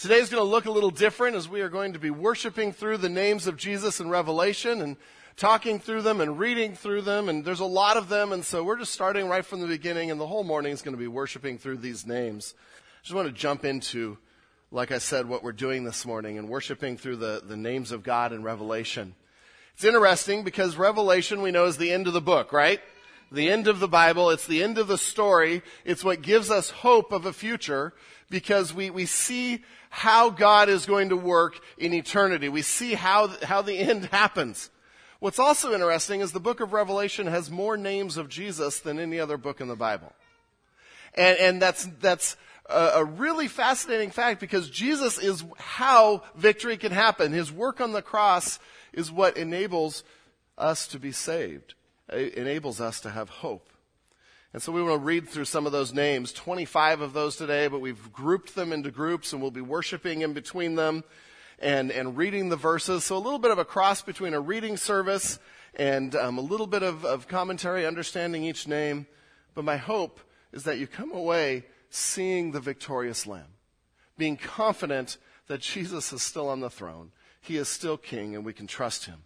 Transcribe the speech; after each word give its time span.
Today's 0.00 0.30
going 0.30 0.42
to 0.42 0.48
look 0.48 0.64
a 0.64 0.70
little 0.70 0.90
different 0.90 1.36
as 1.36 1.46
we 1.46 1.60
are 1.60 1.68
going 1.68 1.92
to 1.92 1.98
be 1.98 2.08
worshiping 2.08 2.72
through 2.72 2.96
the 2.96 3.10
names 3.10 3.46
of 3.46 3.58
Jesus 3.58 4.00
in 4.00 4.08
Revelation 4.08 4.80
and 4.80 4.96
talking 5.36 5.78
through 5.78 6.00
them 6.00 6.22
and 6.22 6.38
reading 6.38 6.74
through 6.74 7.02
them. 7.02 7.28
And 7.28 7.44
there's 7.44 7.60
a 7.60 7.66
lot 7.66 7.98
of 7.98 8.08
them. 8.08 8.32
And 8.32 8.42
so 8.42 8.64
we're 8.64 8.78
just 8.78 8.94
starting 8.94 9.28
right 9.28 9.44
from 9.44 9.60
the 9.60 9.66
beginning. 9.66 10.10
And 10.10 10.18
the 10.18 10.26
whole 10.26 10.42
morning 10.42 10.72
is 10.72 10.80
going 10.80 10.94
to 10.94 10.98
be 10.98 11.06
worshiping 11.06 11.58
through 11.58 11.76
these 11.76 12.06
names. 12.06 12.54
I 12.56 13.02
just 13.02 13.14
want 13.14 13.28
to 13.28 13.34
jump 13.34 13.66
into, 13.66 14.16
like 14.70 14.90
I 14.90 14.96
said, 14.96 15.28
what 15.28 15.42
we're 15.42 15.52
doing 15.52 15.84
this 15.84 16.06
morning 16.06 16.38
and 16.38 16.48
worshiping 16.48 16.96
through 16.96 17.16
the, 17.16 17.42
the 17.46 17.58
names 17.58 17.92
of 17.92 18.02
God 18.02 18.32
in 18.32 18.42
Revelation. 18.42 19.14
It's 19.74 19.84
interesting 19.84 20.44
because 20.44 20.76
Revelation 20.76 21.42
we 21.42 21.50
know 21.50 21.66
is 21.66 21.76
the 21.76 21.92
end 21.92 22.06
of 22.06 22.14
the 22.14 22.22
book, 22.22 22.54
right? 22.54 22.80
The 23.32 23.50
end 23.50 23.68
of 23.68 23.80
the 23.80 23.88
Bible. 23.88 24.30
It's 24.30 24.46
the 24.46 24.62
end 24.62 24.78
of 24.78 24.88
the 24.88 24.98
story. 24.98 25.62
It's 25.84 26.04
what 26.04 26.22
gives 26.22 26.50
us 26.50 26.70
hope 26.70 27.12
of 27.12 27.26
a 27.26 27.32
future 27.32 27.92
because 28.28 28.74
we, 28.74 28.90
we 28.90 29.06
see 29.06 29.64
how 29.90 30.30
God 30.30 30.68
is 30.68 30.86
going 30.86 31.08
to 31.08 31.16
work 31.16 31.60
in 31.76 31.92
eternity. 31.92 32.48
We 32.48 32.62
see 32.62 32.94
how, 32.94 33.28
how 33.42 33.62
the 33.62 33.78
end 33.78 34.06
happens. 34.06 34.70
What's 35.18 35.38
also 35.38 35.74
interesting 35.74 36.20
is 36.20 36.32
the 36.32 36.40
book 36.40 36.60
of 36.60 36.72
Revelation 36.72 37.26
has 37.26 37.50
more 37.50 37.76
names 37.76 38.16
of 38.16 38.28
Jesus 38.28 38.80
than 38.80 38.98
any 38.98 39.20
other 39.20 39.36
book 39.36 39.60
in 39.60 39.68
the 39.68 39.76
Bible. 39.76 40.12
And, 41.14 41.38
and 41.38 41.62
that's, 41.62 41.86
that's 42.00 42.36
a, 42.70 42.92
a 42.96 43.04
really 43.04 43.48
fascinating 43.48 44.10
fact 44.10 44.40
because 44.40 44.70
Jesus 44.70 45.18
is 45.18 45.44
how 45.58 46.22
victory 46.36 46.76
can 46.76 46.92
happen. 46.92 47.32
His 47.32 47.52
work 47.52 47.80
on 47.80 47.92
the 47.92 48.02
cross 48.02 48.58
is 48.92 49.10
what 49.10 49.36
enables 49.36 50.04
us 50.56 50.86
to 50.88 50.98
be 50.98 51.12
saved. 51.12 51.74
Enables 52.12 52.80
us 52.80 53.00
to 53.00 53.10
have 53.10 53.28
hope. 53.28 53.70
And 54.52 54.60
so 54.60 54.72
we 54.72 54.82
want 54.82 55.00
to 55.00 55.04
read 55.04 55.28
through 55.28 55.44
some 55.44 55.64
of 55.64 55.72
those 55.72 55.94
names, 55.94 56.32
25 56.32 57.02
of 57.02 57.12
those 57.12 57.36
today, 57.36 57.68
but 57.68 57.80
we've 57.80 58.12
grouped 58.12 58.56
them 58.56 58.72
into 58.72 58.90
groups 58.90 59.32
and 59.32 59.40
we'll 59.40 59.52
be 59.52 59.60
worshiping 59.60 60.22
in 60.22 60.32
between 60.32 60.74
them 60.74 61.04
and, 61.60 61.92
and 61.92 62.16
reading 62.16 62.48
the 62.48 62.56
verses. 62.56 63.04
So 63.04 63.16
a 63.16 63.18
little 63.18 63.38
bit 63.38 63.52
of 63.52 63.58
a 63.58 63.64
cross 63.64 64.02
between 64.02 64.34
a 64.34 64.40
reading 64.40 64.76
service 64.76 65.38
and 65.76 66.16
um, 66.16 66.36
a 66.36 66.40
little 66.40 66.66
bit 66.66 66.82
of, 66.82 67.04
of 67.04 67.28
commentary, 67.28 67.86
understanding 67.86 68.42
each 68.42 68.66
name. 68.66 69.06
But 69.54 69.64
my 69.64 69.76
hope 69.76 70.18
is 70.52 70.64
that 70.64 70.78
you 70.78 70.88
come 70.88 71.12
away 71.12 71.64
seeing 71.90 72.50
the 72.50 72.60
victorious 72.60 73.28
Lamb, 73.28 73.54
being 74.18 74.36
confident 74.36 75.16
that 75.46 75.60
Jesus 75.60 76.12
is 76.12 76.22
still 76.22 76.48
on 76.48 76.58
the 76.58 76.70
throne. 76.70 77.12
He 77.40 77.56
is 77.56 77.68
still 77.68 77.96
king 77.96 78.34
and 78.34 78.44
we 78.44 78.52
can 78.52 78.66
trust 78.66 79.06
him. 79.06 79.22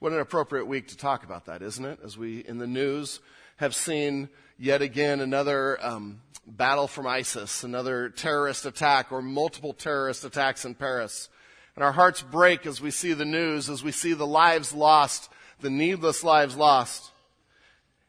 What 0.00 0.12
an 0.12 0.18
appropriate 0.20 0.64
week 0.64 0.88
to 0.88 0.96
talk 0.96 1.24
about 1.24 1.44
that, 1.44 1.60
isn't 1.60 1.84
it? 1.84 1.98
As 2.02 2.16
we, 2.16 2.38
in 2.38 2.56
the 2.56 2.66
news, 2.66 3.20
have 3.56 3.74
seen 3.74 4.30
yet 4.58 4.80
again 4.80 5.20
another 5.20 5.78
um, 5.84 6.22
battle 6.46 6.88
from 6.88 7.06
ISIS, 7.06 7.64
another 7.64 8.08
terrorist 8.08 8.64
attack, 8.64 9.12
or 9.12 9.20
multiple 9.20 9.74
terrorist 9.74 10.24
attacks 10.24 10.64
in 10.64 10.74
Paris. 10.74 11.28
And 11.76 11.84
our 11.84 11.92
hearts 11.92 12.22
break 12.22 12.64
as 12.64 12.80
we 12.80 12.90
see 12.90 13.12
the 13.12 13.26
news, 13.26 13.68
as 13.68 13.84
we 13.84 13.92
see 13.92 14.14
the 14.14 14.26
lives 14.26 14.72
lost, 14.72 15.28
the 15.60 15.68
needless 15.68 16.24
lives 16.24 16.56
lost. 16.56 17.10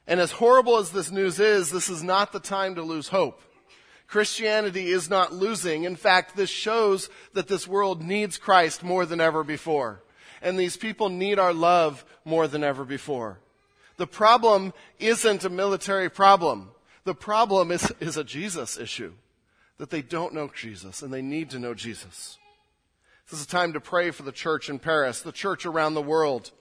And 0.08 0.22
as 0.22 0.32
horrible 0.32 0.78
as 0.78 0.92
this 0.92 1.12
news 1.12 1.42
is, 1.42 1.72
this 1.72 1.90
is 1.90 2.02
not 2.02 2.32
the 2.32 2.40
time 2.40 2.76
to 2.76 2.84
lose 2.84 3.10
hope. 3.10 3.42
Christianity 4.08 4.88
is 4.88 5.10
not 5.10 5.34
losing. 5.34 5.84
In 5.84 5.98
fact, 5.98 6.38
this 6.38 6.50
shows 6.50 7.10
that 7.34 7.50
this 7.50 7.68
world 7.68 8.02
needs 8.02 8.38
Christ 8.38 8.82
more 8.82 9.06
than 9.06 9.20
ever 9.20 9.44
before. 9.44 10.04
And 10.42 10.58
these 10.58 10.78
people 10.78 11.10
need 11.10 11.40
our 11.40 11.54
love 11.54 12.04
more 12.26 12.48
than 12.48 12.64
ever 12.64 12.84
before. 12.84 13.40
The 13.98 14.08
problem 14.08 14.74
isn't 15.00 15.44
a 15.44 15.50
military 15.50 16.10
problem. 16.10 16.72
The 17.04 17.14
problem 17.14 17.72
is, 17.72 17.92
is 18.00 18.18
a 18.18 18.24
Jesus 18.24 18.78
issue. 18.78 19.14
That 19.78 19.90
they 19.90 20.02
don't 20.02 20.34
know 20.34 20.50
Jesus 20.56 21.02
and 21.02 21.14
they 21.14 21.22
need 21.22 21.50
to 21.52 21.60
know 21.60 21.74
Jesus. 21.74 22.38
This 23.30 23.40
is 23.40 23.46
a 23.46 23.50
time 23.50 23.74
to 23.74 23.80
pray 23.80 24.12
for 24.12 24.24
the 24.24 24.32
church 24.32 24.70
in 24.70 24.80
Paris, 24.80 25.22
the 25.22 25.32
church 25.32 25.66
around 25.66 25.94
the 25.94 26.02
world, 26.02 26.52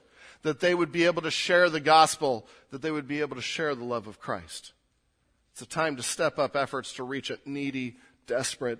that 0.43 0.59
they 0.59 0.73
would 0.73 0.91
be 0.91 1.05
able 1.05 1.21
to 1.23 1.31
share 1.31 1.69
the 1.69 1.79
gospel, 1.79 2.47
that 2.71 2.81
they 2.81 2.91
would 2.91 3.07
be 3.07 3.21
able 3.21 3.35
to 3.35 3.41
share 3.41 3.75
the 3.75 3.83
love 3.83 4.07
of 4.07 4.19
Christ. 4.19 4.73
It's 5.51 5.61
a 5.61 5.65
time 5.65 5.97
to 5.97 6.03
step 6.03 6.39
up 6.39 6.55
efforts 6.55 6.93
to 6.93 7.03
reach 7.03 7.29
a 7.29 7.37
needy, 7.45 7.97
desperate, 8.25 8.79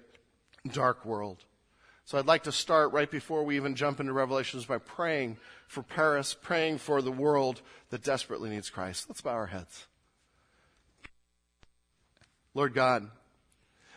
dark 0.72 1.06
world. 1.06 1.44
So 2.12 2.18
I'd 2.18 2.26
like 2.26 2.44
to 2.44 2.52
start 2.52 2.92
right 2.92 3.10
before 3.10 3.46
we 3.46 3.56
even 3.56 3.74
jump 3.74 4.02
into 4.02 4.12
Revelations 4.12 4.66
by 4.66 4.80
praying 4.80 5.38
for 5.70 5.82
Paris, 5.82 6.34
praying 6.34 6.80
for 6.80 7.02
the 7.02 7.10
world 7.10 7.62
that 7.90 8.04
desperately 8.04 8.50
needs 8.50 8.70
Christ. 8.70 9.06
Let's 9.08 9.22
bow 9.22 9.32
our 9.32 9.48
heads. 9.48 9.88
Lord 12.54 12.74
God, 12.74 13.10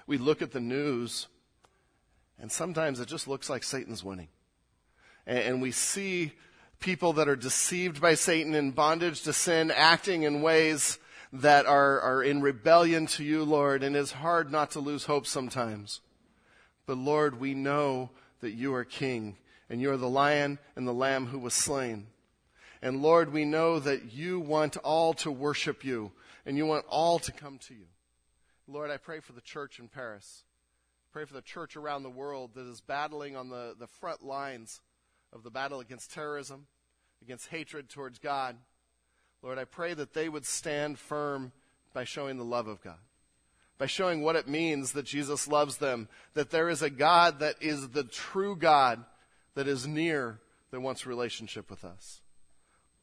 we 0.06 0.16
look 0.16 0.42
at 0.42 0.52
the 0.52 0.60
news 0.60 1.26
and 2.38 2.52
sometimes 2.52 3.00
it 3.00 3.08
just 3.08 3.26
looks 3.26 3.50
like 3.50 3.64
Satan's 3.64 4.04
winning. 4.04 4.28
And 5.26 5.60
we 5.60 5.72
see 5.72 6.34
people 6.78 7.14
that 7.14 7.28
are 7.28 7.34
deceived 7.34 8.00
by 8.00 8.14
Satan 8.14 8.54
in 8.54 8.70
bondage 8.70 9.22
to 9.22 9.32
sin, 9.32 9.72
acting 9.72 10.22
in 10.22 10.40
ways 10.40 11.00
that 11.32 11.66
are, 11.66 12.00
are 12.00 12.22
in 12.22 12.42
rebellion 12.42 13.06
to 13.08 13.24
you, 13.24 13.42
Lord, 13.42 13.82
and 13.82 13.96
it's 13.96 14.12
hard 14.12 14.52
not 14.52 14.70
to 14.70 14.78
lose 14.78 15.06
hope 15.06 15.26
sometimes. 15.26 16.00
But 16.86 16.98
Lord, 16.98 17.40
we 17.40 17.54
know 17.54 18.10
that 18.40 18.52
you 18.52 18.74
are 18.74 18.84
king 18.84 19.36
and 19.70 19.80
you 19.80 19.90
are 19.90 19.96
the 19.96 20.08
lion 20.08 20.58
and 20.76 20.86
the 20.86 20.92
lamb 20.92 21.26
who 21.26 21.38
was 21.38 21.54
slain. 21.54 22.06
And 22.82 23.00
Lord, 23.00 23.32
we 23.32 23.44
know 23.44 23.78
that 23.78 24.12
you 24.12 24.38
want 24.38 24.76
all 24.78 25.14
to 25.14 25.30
worship 25.30 25.84
you 25.84 26.12
and 26.44 26.56
you 26.56 26.66
want 26.66 26.84
all 26.88 27.18
to 27.20 27.32
come 27.32 27.58
to 27.58 27.74
you. 27.74 27.86
Lord, 28.68 28.90
I 28.90 28.98
pray 28.98 29.20
for 29.20 29.32
the 29.32 29.40
church 29.40 29.78
in 29.78 29.88
Paris. 29.88 30.44
Pray 31.12 31.24
for 31.24 31.34
the 31.34 31.42
church 31.42 31.76
around 31.76 32.02
the 32.02 32.10
world 32.10 32.50
that 32.54 32.66
is 32.66 32.80
battling 32.80 33.36
on 33.36 33.48
the, 33.48 33.74
the 33.78 33.86
front 33.86 34.22
lines 34.22 34.80
of 35.32 35.42
the 35.42 35.50
battle 35.50 35.80
against 35.80 36.12
terrorism, 36.12 36.66
against 37.22 37.48
hatred 37.48 37.88
towards 37.88 38.18
God. 38.18 38.56
Lord, 39.42 39.58
I 39.58 39.64
pray 39.64 39.94
that 39.94 40.12
they 40.12 40.28
would 40.28 40.44
stand 40.44 40.98
firm 40.98 41.52
by 41.94 42.04
showing 42.04 42.36
the 42.36 42.44
love 42.44 42.66
of 42.66 42.82
God 42.82 42.98
by 43.78 43.86
showing 43.86 44.22
what 44.22 44.36
it 44.36 44.48
means 44.48 44.92
that 44.92 45.04
Jesus 45.04 45.48
loves 45.48 45.78
them, 45.78 46.08
that 46.34 46.50
there 46.50 46.68
is 46.68 46.82
a 46.82 46.90
God 46.90 47.40
that 47.40 47.56
is 47.60 47.90
the 47.90 48.04
true 48.04 48.56
God 48.56 49.04
that 49.54 49.66
is 49.66 49.86
near, 49.86 50.40
that 50.70 50.80
wants 50.80 51.06
relationship 51.06 51.70
with 51.70 51.84
us. 51.84 52.20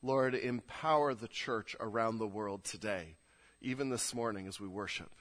Lord, 0.02 0.34
empower 0.34 1.14
the 1.14 1.28
church 1.28 1.76
around 1.80 2.18
the 2.18 2.28
world 2.28 2.64
today, 2.64 3.16
even 3.62 3.90
this 3.90 4.16
morning 4.16 4.48
as 4.48 4.60
we 4.60 4.68
worship, 4.68 5.12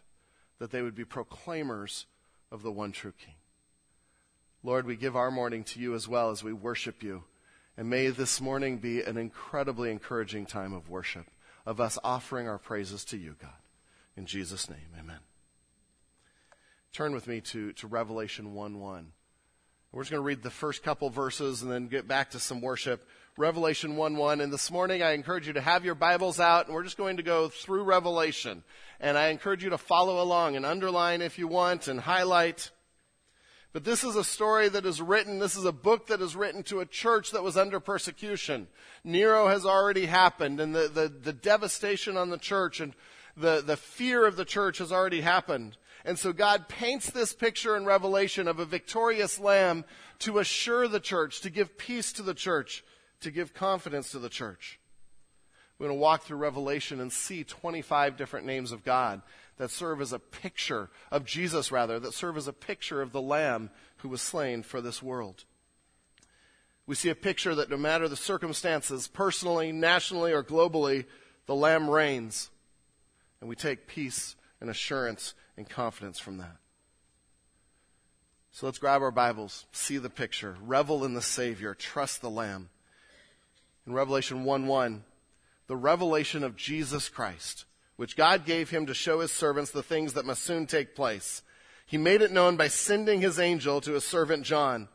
that 0.58 0.70
they 0.70 0.82
would 0.82 0.94
be 0.94 1.04
proclaimers 1.04 2.06
of 2.50 2.62
the 2.62 2.72
one 2.72 2.92
true 2.92 3.12
King. 3.12 3.34
Lord, 4.62 4.86
we 4.86 4.96
give 4.96 5.16
our 5.16 5.30
morning 5.30 5.64
to 5.64 5.80
you 5.80 5.94
as 5.94 6.06
well 6.06 6.30
as 6.30 6.44
we 6.44 6.52
worship 6.52 7.02
you. 7.02 7.24
And 7.76 7.88
may 7.88 8.08
this 8.08 8.40
morning 8.40 8.78
be 8.78 9.00
an 9.00 9.16
incredibly 9.16 9.90
encouraging 9.90 10.44
time 10.44 10.74
of 10.74 10.90
worship, 10.90 11.26
of 11.64 11.80
us 11.80 11.98
offering 12.04 12.46
our 12.46 12.58
praises 12.58 13.04
to 13.06 13.16
you, 13.16 13.36
God. 13.40 13.50
In 14.16 14.26
Jesus' 14.26 14.68
name, 14.68 14.88
amen. 14.98 15.20
Turn 16.92 17.12
with 17.12 17.28
me 17.28 17.40
to, 17.40 17.72
to 17.74 17.86
Revelation 17.86 18.52
1 18.52 18.80
1. 18.80 19.12
We're 19.92 20.02
just 20.02 20.10
going 20.10 20.20
to 20.20 20.26
read 20.26 20.42
the 20.42 20.50
first 20.50 20.82
couple 20.82 21.08
verses 21.08 21.62
and 21.62 21.70
then 21.70 21.86
get 21.86 22.08
back 22.08 22.30
to 22.30 22.40
some 22.40 22.60
worship. 22.60 23.06
Revelation 23.36 23.94
1 23.94 24.16
1. 24.16 24.40
And 24.40 24.52
this 24.52 24.72
morning 24.72 25.00
I 25.00 25.12
encourage 25.12 25.46
you 25.46 25.52
to 25.52 25.60
have 25.60 25.84
your 25.84 25.94
Bibles 25.94 26.40
out 26.40 26.66
and 26.66 26.74
we're 26.74 26.82
just 26.82 26.96
going 26.96 27.18
to 27.18 27.22
go 27.22 27.48
through 27.48 27.84
Revelation. 27.84 28.64
And 28.98 29.16
I 29.16 29.28
encourage 29.28 29.62
you 29.62 29.70
to 29.70 29.78
follow 29.78 30.20
along 30.20 30.56
and 30.56 30.66
underline 30.66 31.22
if 31.22 31.38
you 31.38 31.46
want 31.46 31.86
and 31.86 32.00
highlight. 32.00 32.72
But 33.72 33.84
this 33.84 34.02
is 34.02 34.16
a 34.16 34.24
story 34.24 34.68
that 34.68 34.84
is 34.84 35.00
written, 35.00 35.38
this 35.38 35.54
is 35.54 35.64
a 35.64 35.72
book 35.72 36.08
that 36.08 36.20
is 36.20 36.34
written 36.34 36.64
to 36.64 36.80
a 36.80 36.86
church 36.86 37.30
that 37.30 37.44
was 37.44 37.56
under 37.56 37.78
persecution. 37.78 38.66
Nero 39.04 39.46
has 39.46 39.64
already 39.64 40.06
happened 40.06 40.58
and 40.58 40.74
the, 40.74 40.88
the, 40.88 41.08
the 41.08 41.32
devastation 41.32 42.16
on 42.16 42.30
the 42.30 42.38
church 42.38 42.80
and 42.80 42.94
the, 43.36 43.62
the 43.64 43.76
fear 43.76 44.26
of 44.26 44.34
the 44.34 44.44
church 44.44 44.78
has 44.78 44.90
already 44.90 45.20
happened. 45.20 45.76
And 46.04 46.18
so 46.18 46.32
God 46.32 46.68
paints 46.68 47.10
this 47.10 47.32
picture 47.32 47.76
in 47.76 47.84
Revelation 47.84 48.48
of 48.48 48.58
a 48.58 48.64
victorious 48.64 49.38
lamb 49.38 49.84
to 50.20 50.38
assure 50.38 50.88
the 50.88 51.00
church, 51.00 51.40
to 51.42 51.50
give 51.50 51.76
peace 51.76 52.12
to 52.14 52.22
the 52.22 52.34
church, 52.34 52.84
to 53.20 53.30
give 53.30 53.54
confidence 53.54 54.10
to 54.12 54.18
the 54.18 54.28
church. 54.28 54.80
We're 55.78 55.88
going 55.88 55.98
to 55.98 56.02
walk 56.02 56.22
through 56.22 56.38
Revelation 56.38 57.00
and 57.00 57.12
see 57.12 57.44
25 57.44 58.16
different 58.16 58.46
names 58.46 58.72
of 58.72 58.84
God 58.84 59.22
that 59.56 59.70
serve 59.70 60.00
as 60.00 60.12
a 60.12 60.18
picture 60.18 60.90
of 61.10 61.24
Jesus, 61.24 61.72
rather, 61.72 61.98
that 62.00 62.14
serve 62.14 62.36
as 62.36 62.48
a 62.48 62.52
picture 62.52 63.02
of 63.02 63.12
the 63.12 63.20
lamb 63.20 63.70
who 63.98 64.08
was 64.08 64.22
slain 64.22 64.62
for 64.62 64.80
this 64.80 65.02
world. 65.02 65.44
We 66.86 66.94
see 66.94 67.08
a 67.08 67.14
picture 67.14 67.54
that 67.54 67.70
no 67.70 67.76
matter 67.76 68.08
the 68.08 68.16
circumstances, 68.16 69.06
personally, 69.06 69.70
nationally, 69.70 70.32
or 70.32 70.42
globally, 70.42 71.04
the 71.46 71.54
lamb 71.54 71.88
reigns. 71.88 72.50
And 73.40 73.48
we 73.48 73.56
take 73.56 73.86
peace 73.86 74.36
and 74.60 74.68
assurance 74.68 75.34
and 75.60 75.68
confidence 75.68 76.18
from 76.18 76.38
that. 76.38 76.56
So 78.50 78.64
let's 78.64 78.78
grab 78.78 79.02
our 79.02 79.10
Bibles, 79.10 79.66
see 79.72 79.98
the 79.98 80.08
picture, 80.08 80.56
revel 80.62 81.04
in 81.04 81.12
the 81.12 81.20
Savior, 81.20 81.74
trust 81.74 82.22
the 82.22 82.30
Lamb. 82.30 82.70
In 83.86 83.92
Revelation 83.92 84.44
1 84.44 84.66
1, 84.66 85.04
the 85.66 85.76
revelation 85.76 86.44
of 86.44 86.56
Jesus 86.56 87.10
Christ, 87.10 87.66
which 87.96 88.16
God 88.16 88.46
gave 88.46 88.70
him 88.70 88.86
to 88.86 88.94
show 88.94 89.20
his 89.20 89.32
servants 89.32 89.70
the 89.70 89.82
things 89.82 90.14
that 90.14 90.24
must 90.24 90.42
soon 90.44 90.66
take 90.66 90.96
place. 90.96 91.42
He 91.84 91.98
made 91.98 92.22
it 92.22 92.32
known 92.32 92.56
by 92.56 92.68
sending 92.68 93.20
his 93.20 93.38
angel 93.38 93.82
to 93.82 93.92
his 93.92 94.04
servant 94.04 94.44
John. 94.44 94.88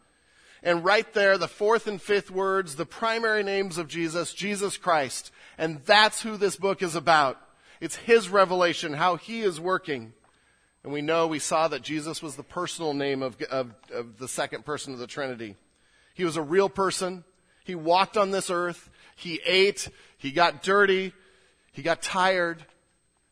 And 0.63 0.83
right 0.83 1.13
there, 1.13 1.37
the 1.37 1.47
fourth 1.47 1.85
and 1.85 2.01
fifth 2.01 2.31
words, 2.31 2.75
the 2.75 2.87
primary 2.87 3.43
names 3.43 3.77
of 3.77 3.87
Jesus, 3.87 4.33
Jesus 4.33 4.77
Christ. 4.77 5.31
And 5.59 5.85
that's 5.85 6.23
who 6.23 6.37
this 6.37 6.55
book 6.55 6.81
is 6.81 6.95
about. 6.95 7.39
It's 7.79 7.97
his 7.97 8.29
revelation, 8.29 8.93
how 8.93 9.17
he 9.17 9.41
is 9.41 9.59
working. 9.59 10.13
And 10.85 10.93
we 10.93 11.01
know, 11.01 11.25
we 11.25 11.39
saw 11.39 11.67
that 11.69 11.81
Jesus 11.81 12.21
was 12.21 12.35
the 12.35 12.43
personal 12.43 12.93
name 12.93 13.23
of, 13.23 13.41
of, 13.49 13.73
of 13.91 14.19
the 14.19 14.27
second 14.27 14.65
person 14.65 14.93
of 14.93 14.99
the 14.99 15.07
Trinity. 15.07 15.55
He 16.13 16.23
was 16.23 16.37
a 16.37 16.43
real 16.43 16.69
person. 16.69 17.23
He 17.63 17.73
walked 17.73 18.17
on 18.17 18.29
this 18.29 18.51
earth. 18.51 18.91
He 19.15 19.41
ate. 19.47 19.89
He 20.19 20.29
got 20.29 20.61
dirty. 20.61 21.11
He 21.71 21.81
got 21.81 22.03
tired 22.03 22.63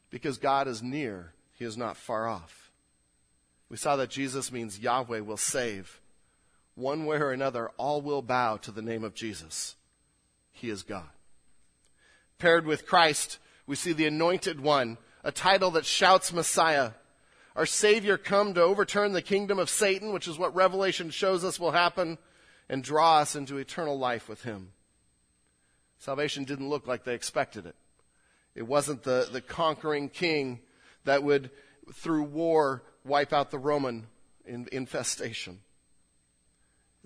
because 0.09 0.39
God 0.39 0.67
is 0.67 0.81
near. 0.81 1.33
He 1.51 1.63
is 1.63 1.77
not 1.77 1.95
far 1.95 2.27
off. 2.27 2.71
We 3.69 3.77
saw 3.77 3.97
that 3.97 4.09
Jesus 4.09 4.51
means 4.51 4.79
Yahweh 4.79 5.19
will 5.19 5.37
save. 5.37 6.01
One 6.73 7.05
way 7.05 7.17
or 7.17 7.31
another, 7.31 7.69
all 7.77 8.01
will 8.01 8.23
bow 8.23 8.57
to 8.57 8.71
the 8.71 8.81
name 8.81 9.03
of 9.03 9.13
Jesus. 9.13 9.75
He 10.51 10.71
is 10.71 10.81
God. 10.81 11.05
Paired 12.39 12.65
with 12.65 12.87
Christ, 12.87 13.37
we 13.67 13.75
see 13.75 13.93
the 13.93 14.07
anointed 14.07 14.59
one, 14.59 14.97
a 15.23 15.31
title 15.31 15.69
that 15.69 15.85
shouts 15.85 16.33
Messiah 16.33 16.93
our 17.55 17.65
Savior 17.65 18.17
come 18.17 18.53
to 18.53 18.61
overturn 18.61 19.13
the 19.13 19.21
kingdom 19.21 19.59
of 19.59 19.69
Satan, 19.69 20.11
which 20.11 20.27
is 20.27 20.37
what 20.37 20.55
Revelation 20.55 21.11
shows 21.11 21.43
us 21.43 21.59
will 21.59 21.71
happen, 21.71 22.17
and 22.67 22.83
draw 22.83 23.19
us 23.19 23.35
into 23.35 23.57
eternal 23.57 23.97
life 23.97 24.27
with 24.27 24.43
Him. 24.43 24.71
Salvation 25.99 26.45
didn't 26.45 26.69
look 26.69 26.87
like 26.87 27.03
they 27.03 27.13
expected 27.13 27.65
it. 27.65 27.75
It 28.55 28.63
wasn't 28.63 29.03
the, 29.03 29.27
the 29.31 29.41
conquering 29.41 30.09
king 30.09 30.59
that 31.05 31.23
would, 31.23 31.51
through 31.93 32.23
war, 32.23 32.83
wipe 33.05 33.33
out 33.33 33.51
the 33.51 33.59
Roman 33.59 34.07
infestation. 34.45 35.59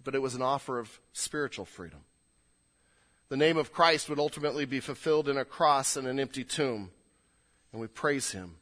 But 0.04 0.16
it 0.16 0.22
was 0.22 0.36
an 0.36 0.42
offer 0.42 0.80
of 0.80 1.00
spiritual 1.12 1.66
freedom. 1.66 2.00
The 3.30 3.38
name 3.38 3.58
of 3.58 3.74
Christ 3.74 4.08
would 4.08 4.20
ultimately 4.20 4.64
be 4.66 4.80
fulfilled 4.80 5.28
in 5.28 5.38
a 5.38 5.44
cross 5.44 5.98
and 5.98 6.08
an 6.08 6.20
empty 6.20 6.46
tomb. 6.46 6.92
And 7.72 7.82
we 7.82 7.88
praise 7.88 8.32
Him 8.32 8.56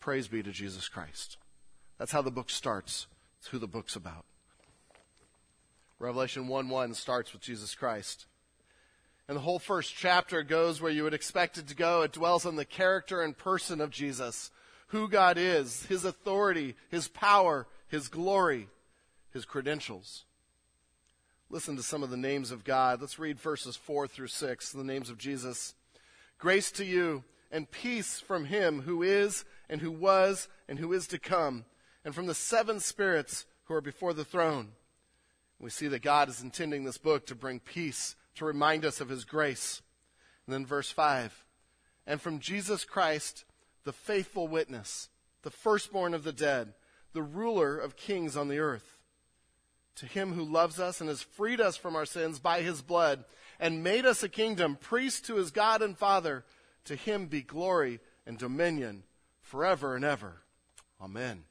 Praise 0.00 0.28
be 0.28 0.42
to 0.42 0.52
Jesus 0.52 0.88
Christ. 0.88 1.36
That's 1.98 2.12
how 2.12 2.22
the 2.22 2.30
book 2.30 2.50
starts. 2.50 3.06
It's 3.38 3.48
who 3.48 3.58
the 3.58 3.66
book's 3.66 3.96
about. 3.96 4.24
Revelation 5.98 6.46
1 6.46 6.68
1 6.68 6.94
starts 6.94 7.32
with 7.32 7.42
Jesus 7.42 7.74
Christ. 7.74 8.26
And 9.26 9.36
the 9.36 9.42
whole 9.42 9.58
first 9.58 9.94
chapter 9.94 10.42
goes 10.42 10.80
where 10.80 10.92
you 10.92 11.02
would 11.02 11.14
expect 11.14 11.58
it 11.58 11.66
to 11.68 11.74
go. 11.74 12.02
It 12.02 12.12
dwells 12.12 12.46
on 12.46 12.56
the 12.56 12.64
character 12.64 13.20
and 13.20 13.36
person 13.36 13.80
of 13.80 13.90
Jesus, 13.90 14.50
who 14.88 15.08
God 15.08 15.36
is, 15.36 15.84
his 15.86 16.04
authority, 16.04 16.76
his 16.88 17.08
power, 17.08 17.66
his 17.88 18.08
glory, 18.08 18.68
his 19.32 19.44
credentials. 19.44 20.24
Listen 21.50 21.76
to 21.76 21.82
some 21.82 22.02
of 22.02 22.10
the 22.10 22.16
names 22.16 22.50
of 22.50 22.64
God. 22.64 23.00
Let's 23.00 23.18
read 23.18 23.38
verses 23.38 23.76
4 23.76 24.06
through 24.06 24.28
6, 24.28 24.72
the 24.72 24.84
names 24.84 25.10
of 25.10 25.18
Jesus. 25.18 25.74
Grace 26.38 26.70
to 26.72 26.84
you 26.84 27.24
and 27.50 27.70
peace 27.70 28.20
from 28.20 28.46
him 28.46 28.82
who 28.82 29.02
is 29.02 29.44
and 29.68 29.80
who 29.80 29.90
was 29.90 30.48
and 30.68 30.78
who 30.78 30.92
is 30.92 31.06
to 31.08 31.18
come, 31.18 31.64
and 32.04 32.14
from 32.14 32.26
the 32.26 32.34
seven 32.34 32.80
spirits 32.80 33.46
who 33.64 33.74
are 33.74 33.80
before 33.80 34.14
the 34.14 34.24
throne. 34.24 34.72
We 35.58 35.70
see 35.70 35.88
that 35.88 36.02
God 36.02 36.28
is 36.28 36.42
intending 36.42 36.84
this 36.84 36.98
book 36.98 37.26
to 37.26 37.34
bring 37.34 37.60
peace, 37.60 38.16
to 38.36 38.44
remind 38.44 38.84
us 38.84 39.00
of 39.00 39.08
his 39.08 39.24
grace. 39.24 39.82
And 40.46 40.54
then 40.54 40.64
verse 40.64 40.90
5 40.90 41.44
And 42.06 42.20
from 42.20 42.38
Jesus 42.38 42.84
Christ, 42.84 43.44
the 43.84 43.92
faithful 43.92 44.48
witness, 44.48 45.08
the 45.42 45.50
firstborn 45.50 46.14
of 46.14 46.24
the 46.24 46.32
dead, 46.32 46.74
the 47.12 47.22
ruler 47.22 47.76
of 47.76 47.96
kings 47.96 48.36
on 48.36 48.48
the 48.48 48.58
earth. 48.58 48.98
To 49.96 50.06
him 50.06 50.34
who 50.34 50.44
loves 50.44 50.78
us 50.78 51.00
and 51.00 51.08
has 51.08 51.22
freed 51.22 51.60
us 51.60 51.76
from 51.76 51.96
our 51.96 52.06
sins 52.06 52.38
by 52.38 52.60
his 52.60 52.82
blood 52.82 53.24
and 53.58 53.82
made 53.82 54.06
us 54.06 54.22
a 54.22 54.28
kingdom, 54.28 54.76
priest 54.76 55.26
to 55.26 55.34
his 55.36 55.50
God 55.50 55.82
and 55.82 55.98
Father, 55.98 56.44
to 56.84 56.94
him 56.94 57.26
be 57.26 57.42
glory 57.42 57.98
and 58.24 58.38
dominion 58.38 59.02
forever 59.48 59.96
and 59.96 60.04
ever. 60.04 60.42
Amen. 61.00 61.44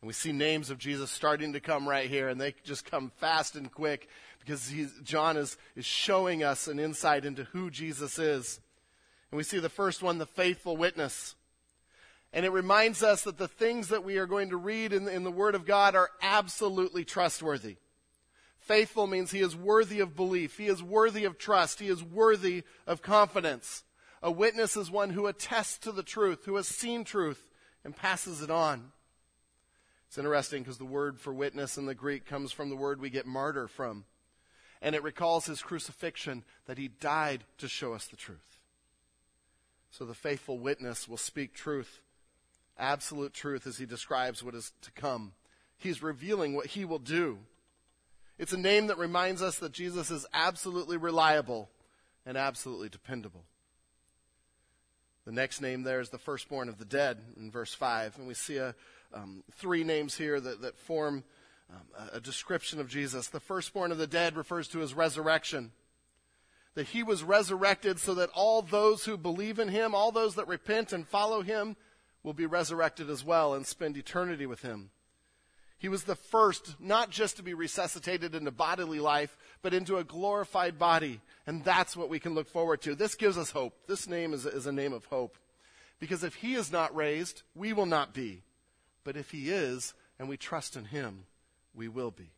And 0.00 0.06
we 0.06 0.12
see 0.12 0.32
names 0.32 0.68
of 0.70 0.78
Jesus 0.78 1.10
starting 1.10 1.54
to 1.54 1.60
come 1.60 1.88
right 1.88 2.08
here, 2.08 2.28
and 2.28 2.40
they 2.40 2.54
just 2.64 2.84
come 2.84 3.10
fast 3.16 3.56
and 3.56 3.72
quick 3.72 4.08
because 4.40 4.72
John 5.02 5.36
is, 5.36 5.56
is 5.74 5.86
showing 5.86 6.42
us 6.42 6.68
an 6.68 6.78
insight 6.78 7.24
into 7.24 7.44
who 7.44 7.70
Jesus 7.70 8.18
is. 8.18 8.60
And 9.30 9.36
we 9.36 9.44
see 9.44 9.58
the 9.58 9.68
first 9.68 10.02
one, 10.02 10.18
the 10.18 10.26
faithful 10.26 10.76
witness. 10.76 11.34
And 12.32 12.44
it 12.44 12.50
reminds 12.50 13.02
us 13.02 13.22
that 13.22 13.38
the 13.38 13.48
things 13.48 13.88
that 13.88 14.04
we 14.04 14.18
are 14.18 14.26
going 14.26 14.50
to 14.50 14.56
read 14.56 14.92
in, 14.92 15.08
in 15.08 15.22
the 15.22 15.30
Word 15.30 15.54
of 15.54 15.64
God 15.64 15.94
are 15.94 16.10
absolutely 16.20 17.04
trustworthy. 17.04 17.76
Faithful 18.58 19.06
means 19.06 19.30
he 19.30 19.40
is 19.40 19.56
worthy 19.56 20.00
of 20.00 20.14
belief, 20.14 20.58
he 20.58 20.66
is 20.66 20.82
worthy 20.82 21.24
of 21.24 21.38
trust, 21.38 21.80
he 21.80 21.88
is 21.88 22.02
worthy 22.02 22.64
of 22.86 23.02
confidence. 23.02 23.82
A 24.22 24.30
witness 24.30 24.76
is 24.76 24.90
one 24.90 25.10
who 25.10 25.26
attests 25.26 25.78
to 25.78 25.92
the 25.92 26.02
truth, 26.02 26.44
who 26.44 26.56
has 26.56 26.68
seen 26.68 27.04
truth 27.04 27.44
and 27.84 27.96
passes 27.96 28.40
it 28.40 28.50
on. 28.50 28.92
It's 30.06 30.18
interesting 30.18 30.62
because 30.62 30.78
the 30.78 30.84
word 30.84 31.18
for 31.18 31.32
witness 31.32 31.76
in 31.76 31.86
the 31.86 31.94
Greek 31.94 32.26
comes 32.26 32.52
from 32.52 32.68
the 32.68 32.76
word 32.76 33.00
we 33.00 33.10
get 33.10 33.26
martyr 33.26 33.66
from. 33.66 34.04
And 34.80 34.94
it 34.94 35.02
recalls 35.02 35.46
his 35.46 35.62
crucifixion, 35.62 36.44
that 36.66 36.78
he 36.78 36.88
died 36.88 37.44
to 37.58 37.68
show 37.68 37.94
us 37.94 38.06
the 38.06 38.16
truth. 38.16 38.60
So 39.90 40.04
the 40.04 40.14
faithful 40.14 40.58
witness 40.58 41.08
will 41.08 41.16
speak 41.16 41.54
truth, 41.54 42.00
absolute 42.78 43.32
truth, 43.32 43.66
as 43.66 43.78
he 43.78 43.86
describes 43.86 44.42
what 44.42 44.54
is 44.54 44.72
to 44.82 44.90
come. 44.92 45.32
He's 45.76 46.02
revealing 46.02 46.54
what 46.54 46.66
he 46.66 46.84
will 46.84 46.98
do. 46.98 47.38
It's 48.38 48.52
a 48.52 48.58
name 48.58 48.88
that 48.88 48.98
reminds 48.98 49.42
us 49.42 49.58
that 49.58 49.72
Jesus 49.72 50.10
is 50.10 50.26
absolutely 50.32 50.96
reliable 50.96 51.70
and 52.26 52.36
absolutely 52.36 52.88
dependable. 52.88 53.44
The 55.24 55.32
next 55.32 55.60
name 55.60 55.82
there 55.82 56.00
is 56.00 56.10
the 56.10 56.18
firstborn 56.18 56.68
of 56.68 56.78
the 56.78 56.84
dead 56.84 57.18
in 57.36 57.50
verse 57.50 57.74
5. 57.74 58.18
And 58.18 58.26
we 58.26 58.34
see 58.34 58.56
a, 58.56 58.74
um, 59.14 59.44
three 59.56 59.84
names 59.84 60.16
here 60.16 60.40
that, 60.40 60.62
that 60.62 60.78
form 60.78 61.24
um, 61.70 62.08
a 62.12 62.20
description 62.20 62.80
of 62.80 62.88
Jesus. 62.88 63.28
The 63.28 63.40
firstborn 63.40 63.92
of 63.92 63.98
the 63.98 64.06
dead 64.06 64.36
refers 64.36 64.68
to 64.68 64.80
his 64.80 64.94
resurrection. 64.94 65.72
That 66.74 66.88
he 66.88 67.02
was 67.02 67.22
resurrected 67.22 67.98
so 67.98 68.14
that 68.14 68.30
all 68.34 68.62
those 68.62 69.04
who 69.04 69.16
believe 69.16 69.58
in 69.58 69.68
him, 69.68 69.94
all 69.94 70.10
those 70.10 70.34
that 70.34 70.48
repent 70.48 70.92
and 70.92 71.06
follow 71.06 71.42
him, 71.42 71.76
will 72.22 72.32
be 72.32 72.46
resurrected 72.46 73.10
as 73.10 73.24
well 73.24 73.54
and 73.54 73.66
spend 73.66 73.96
eternity 73.96 74.46
with 74.46 74.62
him. 74.62 74.90
He 75.82 75.88
was 75.88 76.04
the 76.04 76.14
first 76.14 76.76
not 76.78 77.10
just 77.10 77.38
to 77.38 77.42
be 77.42 77.54
resuscitated 77.54 78.36
into 78.36 78.52
bodily 78.52 79.00
life, 79.00 79.36
but 79.62 79.74
into 79.74 79.96
a 79.96 80.04
glorified 80.04 80.78
body. 80.78 81.20
And 81.44 81.64
that's 81.64 81.96
what 81.96 82.08
we 82.08 82.20
can 82.20 82.36
look 82.36 82.46
forward 82.46 82.82
to. 82.82 82.94
This 82.94 83.16
gives 83.16 83.36
us 83.36 83.50
hope. 83.50 83.74
This 83.88 84.06
name 84.06 84.32
is, 84.32 84.46
is 84.46 84.68
a 84.68 84.72
name 84.72 84.92
of 84.92 85.06
hope. 85.06 85.36
Because 85.98 86.22
if 86.22 86.36
he 86.36 86.54
is 86.54 86.70
not 86.70 86.94
raised, 86.94 87.42
we 87.56 87.72
will 87.72 87.86
not 87.86 88.14
be. 88.14 88.44
But 89.02 89.16
if 89.16 89.32
he 89.32 89.50
is, 89.50 89.92
and 90.20 90.28
we 90.28 90.36
trust 90.36 90.76
in 90.76 90.84
him, 90.84 91.24
we 91.74 91.88
will 91.88 92.12
be. 92.12 92.30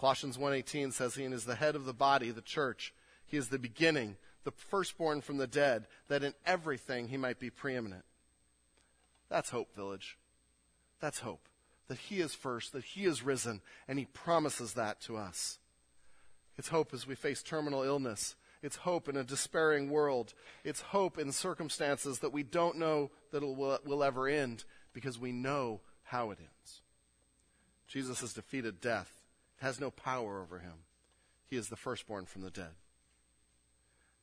Colossians 0.00 0.38
1:18 0.38 0.94
says 0.94 1.14
he 1.14 1.24
is 1.24 1.44
the 1.44 1.56
head 1.56 1.76
of 1.76 1.84
the 1.84 1.92
body, 1.92 2.30
the 2.30 2.40
church. 2.40 2.94
He 3.26 3.36
is 3.36 3.48
the 3.48 3.58
beginning, 3.58 4.16
the 4.44 4.50
firstborn 4.50 5.20
from 5.20 5.36
the 5.36 5.46
dead, 5.46 5.88
that 6.08 6.24
in 6.24 6.32
everything 6.46 7.08
he 7.08 7.18
might 7.18 7.38
be 7.38 7.50
preeminent. 7.50 8.06
That's 9.28 9.50
hope, 9.50 9.74
village. 9.76 10.16
That's 11.00 11.18
hope 11.18 11.46
that 11.88 11.98
He 11.98 12.20
is 12.20 12.34
first, 12.34 12.72
that 12.72 12.84
He 12.84 13.04
is 13.04 13.22
risen, 13.22 13.60
and 13.88 13.98
He 13.98 14.06
promises 14.06 14.74
that 14.74 15.00
to 15.02 15.16
us. 15.16 15.58
It's 16.56 16.68
hope 16.68 16.92
as 16.94 17.06
we 17.06 17.14
face 17.14 17.42
terminal 17.42 17.82
illness. 17.82 18.34
It's 18.62 18.76
hope 18.76 19.08
in 19.08 19.16
a 19.16 19.24
despairing 19.24 19.90
world. 19.90 20.32
It's 20.64 20.80
hope 20.80 21.18
in 21.18 21.30
circumstances 21.30 22.20
that 22.20 22.32
we 22.32 22.42
don't 22.42 22.78
know 22.78 23.10
that 23.30 23.42
it 23.42 23.56
will, 23.56 23.78
will 23.84 24.02
ever 24.02 24.26
end 24.26 24.64
because 24.92 25.18
we 25.18 25.32
know 25.32 25.80
how 26.02 26.30
it 26.30 26.38
ends. 26.40 26.82
Jesus 27.86 28.20
has 28.20 28.32
defeated 28.32 28.80
death. 28.80 29.12
It 29.60 29.64
has 29.64 29.78
no 29.78 29.90
power 29.90 30.40
over 30.40 30.58
him. 30.58 30.84
He 31.48 31.56
is 31.56 31.68
the 31.68 31.76
firstborn 31.76 32.24
from 32.24 32.42
the 32.42 32.50
dead. 32.50 32.72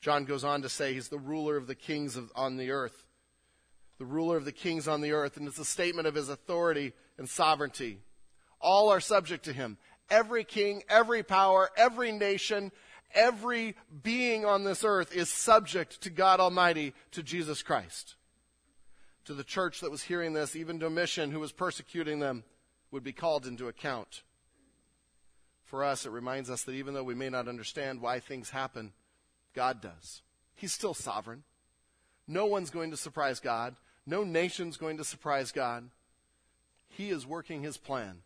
John 0.01 0.25
goes 0.25 0.43
on 0.43 0.63
to 0.63 0.69
say 0.69 0.93
he's 0.93 1.07
the 1.07 1.19
ruler 1.19 1.55
of 1.55 1.67
the 1.67 1.75
kings 1.75 2.17
of, 2.17 2.31
on 2.35 2.57
the 2.57 2.71
earth 2.71 3.05
the 3.97 4.05
ruler 4.05 4.37
of 4.37 4.45
the 4.45 4.51
kings 4.51 4.87
on 4.87 5.01
the 5.01 5.11
earth, 5.11 5.37
and 5.37 5.47
it's 5.47 5.59
a 5.59 5.65
statement 5.65 6.07
of 6.07 6.15
his 6.15 6.29
authority 6.29 6.93
and 7.17 7.29
sovereignty. 7.29 7.99
All 8.59 8.89
are 8.89 8.99
subject 8.99 9.45
to 9.45 9.53
him. 9.53 9.77
Every 10.09 10.43
king, 10.43 10.83
every 10.89 11.23
power, 11.23 11.69
every 11.77 12.11
nation, 12.11 12.71
every 13.13 13.75
being 14.01 14.45
on 14.45 14.63
this 14.63 14.83
earth 14.83 15.15
is 15.15 15.29
subject 15.29 16.01
to 16.01 16.09
God 16.09 16.39
Almighty, 16.39 16.93
to 17.11 17.23
Jesus 17.23 17.61
Christ. 17.61 18.15
To 19.25 19.33
the 19.33 19.43
church 19.43 19.79
that 19.81 19.91
was 19.91 20.03
hearing 20.03 20.33
this, 20.33 20.55
even 20.55 20.79
Domitian, 20.79 21.31
who 21.31 21.39
was 21.39 21.51
persecuting 21.51 22.19
them, 22.19 22.43
would 22.91 23.03
be 23.03 23.13
called 23.13 23.47
into 23.47 23.67
account. 23.67 24.23
For 25.65 25.83
us, 25.83 26.05
it 26.05 26.11
reminds 26.11 26.49
us 26.49 26.63
that 26.63 26.73
even 26.73 26.93
though 26.93 27.03
we 27.03 27.15
may 27.15 27.29
not 27.29 27.47
understand 27.47 28.01
why 28.01 28.19
things 28.19 28.51
happen, 28.51 28.93
God 29.55 29.81
does. 29.81 30.21
He's 30.55 30.73
still 30.73 30.93
sovereign. 30.93 31.43
No 32.27 32.45
one's 32.45 32.69
going 32.69 32.91
to 32.91 32.97
surprise 32.97 33.39
God. 33.39 33.75
No 34.05 34.23
nation's 34.23 34.77
going 34.77 34.97
to 34.97 35.03
surprise 35.03 35.51
God. 35.51 35.89
He 36.95 37.09
is 37.09 37.25
working 37.25 37.63
his 37.63 37.77
plan. 37.77 38.21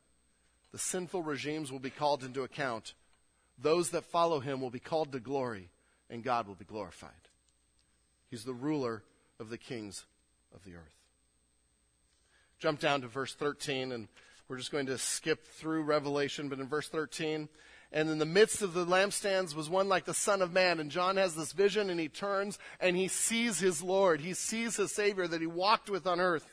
The 0.72 0.78
sinful 0.78 1.24
regimes 1.24 1.72
will 1.72 1.80
be 1.80 1.90
called 1.90 2.24
into 2.24 2.44
account. 2.44 2.94
Those 3.58 3.92
that 3.92 4.06
follow 4.06 4.40
him 4.40 4.62
will 4.62 4.70
be 4.70 4.80
called 4.80 5.12
to 5.14 5.20
glory, 5.20 5.70
and 6.10 6.24
God 6.24 6.48
will 6.48 6.56
be 6.56 6.66
glorified. 6.66 7.12
He's 8.30 8.44
the 8.44 8.54
ruler 8.54 9.04
of 9.40 9.50
the 9.50 9.58
kings 9.58 10.06
of 10.54 10.64
the 10.64 10.76
earth. 10.76 10.94
Jump 12.60 12.80
down 12.80 13.02
to 13.02 13.08
verse 13.08 13.34
13, 13.34 13.92
and 13.92 14.08
we're 14.48 14.58
just 14.58 14.72
going 14.72 14.88
to 14.88 14.98
skip 14.98 15.48
through 15.48 15.84
Revelation, 15.84 16.50
but 16.50 16.60
in 16.60 16.68
verse 16.68 16.90
13, 16.90 17.48
and 17.92 18.10
in 18.10 18.18
the 18.18 18.26
midst 18.26 18.62
of 18.62 18.74
the 18.74 18.86
lampstands 18.86 19.56
was 19.56 19.70
one 19.70 19.88
like 19.88 20.06
the 20.06 20.14
Son 20.14 20.42
of 20.42 20.52
Man. 20.52 20.80
And 20.80 20.92
John 20.92 21.16
has 21.18 21.36
this 21.36 21.54
vision, 21.54 21.90
and 21.90 22.00
he 22.00 22.10
turns 22.10 22.60
and 22.80 22.98
he 22.98 23.08
sees 23.08 23.60
his 23.60 23.82
Lord. 23.82 24.20
He 24.20 24.34
sees 24.34 24.76
his 24.76 24.92
Savior 24.92 25.28
that 25.28 25.42
he 25.42 25.48
walked 25.48 25.90
with 25.90 26.06
on 26.06 26.20
earth, 26.20 26.46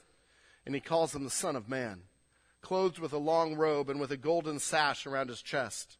and 0.66 0.75
he 0.75 0.80
calls 0.80 1.14
him 1.14 1.25
the 1.25 1.30
Son 1.30 1.56
of 1.56 1.68
Man, 1.68 2.02
clothed 2.61 2.99
with 2.99 3.12
a 3.12 3.18
long 3.18 3.54
robe 3.54 3.90
and 3.90 4.00
with 4.00 4.11
a 4.11 4.16
golden 4.16 4.59
sash 4.59 5.06
around 5.06 5.28
his 5.28 5.42
chest. 5.42 5.99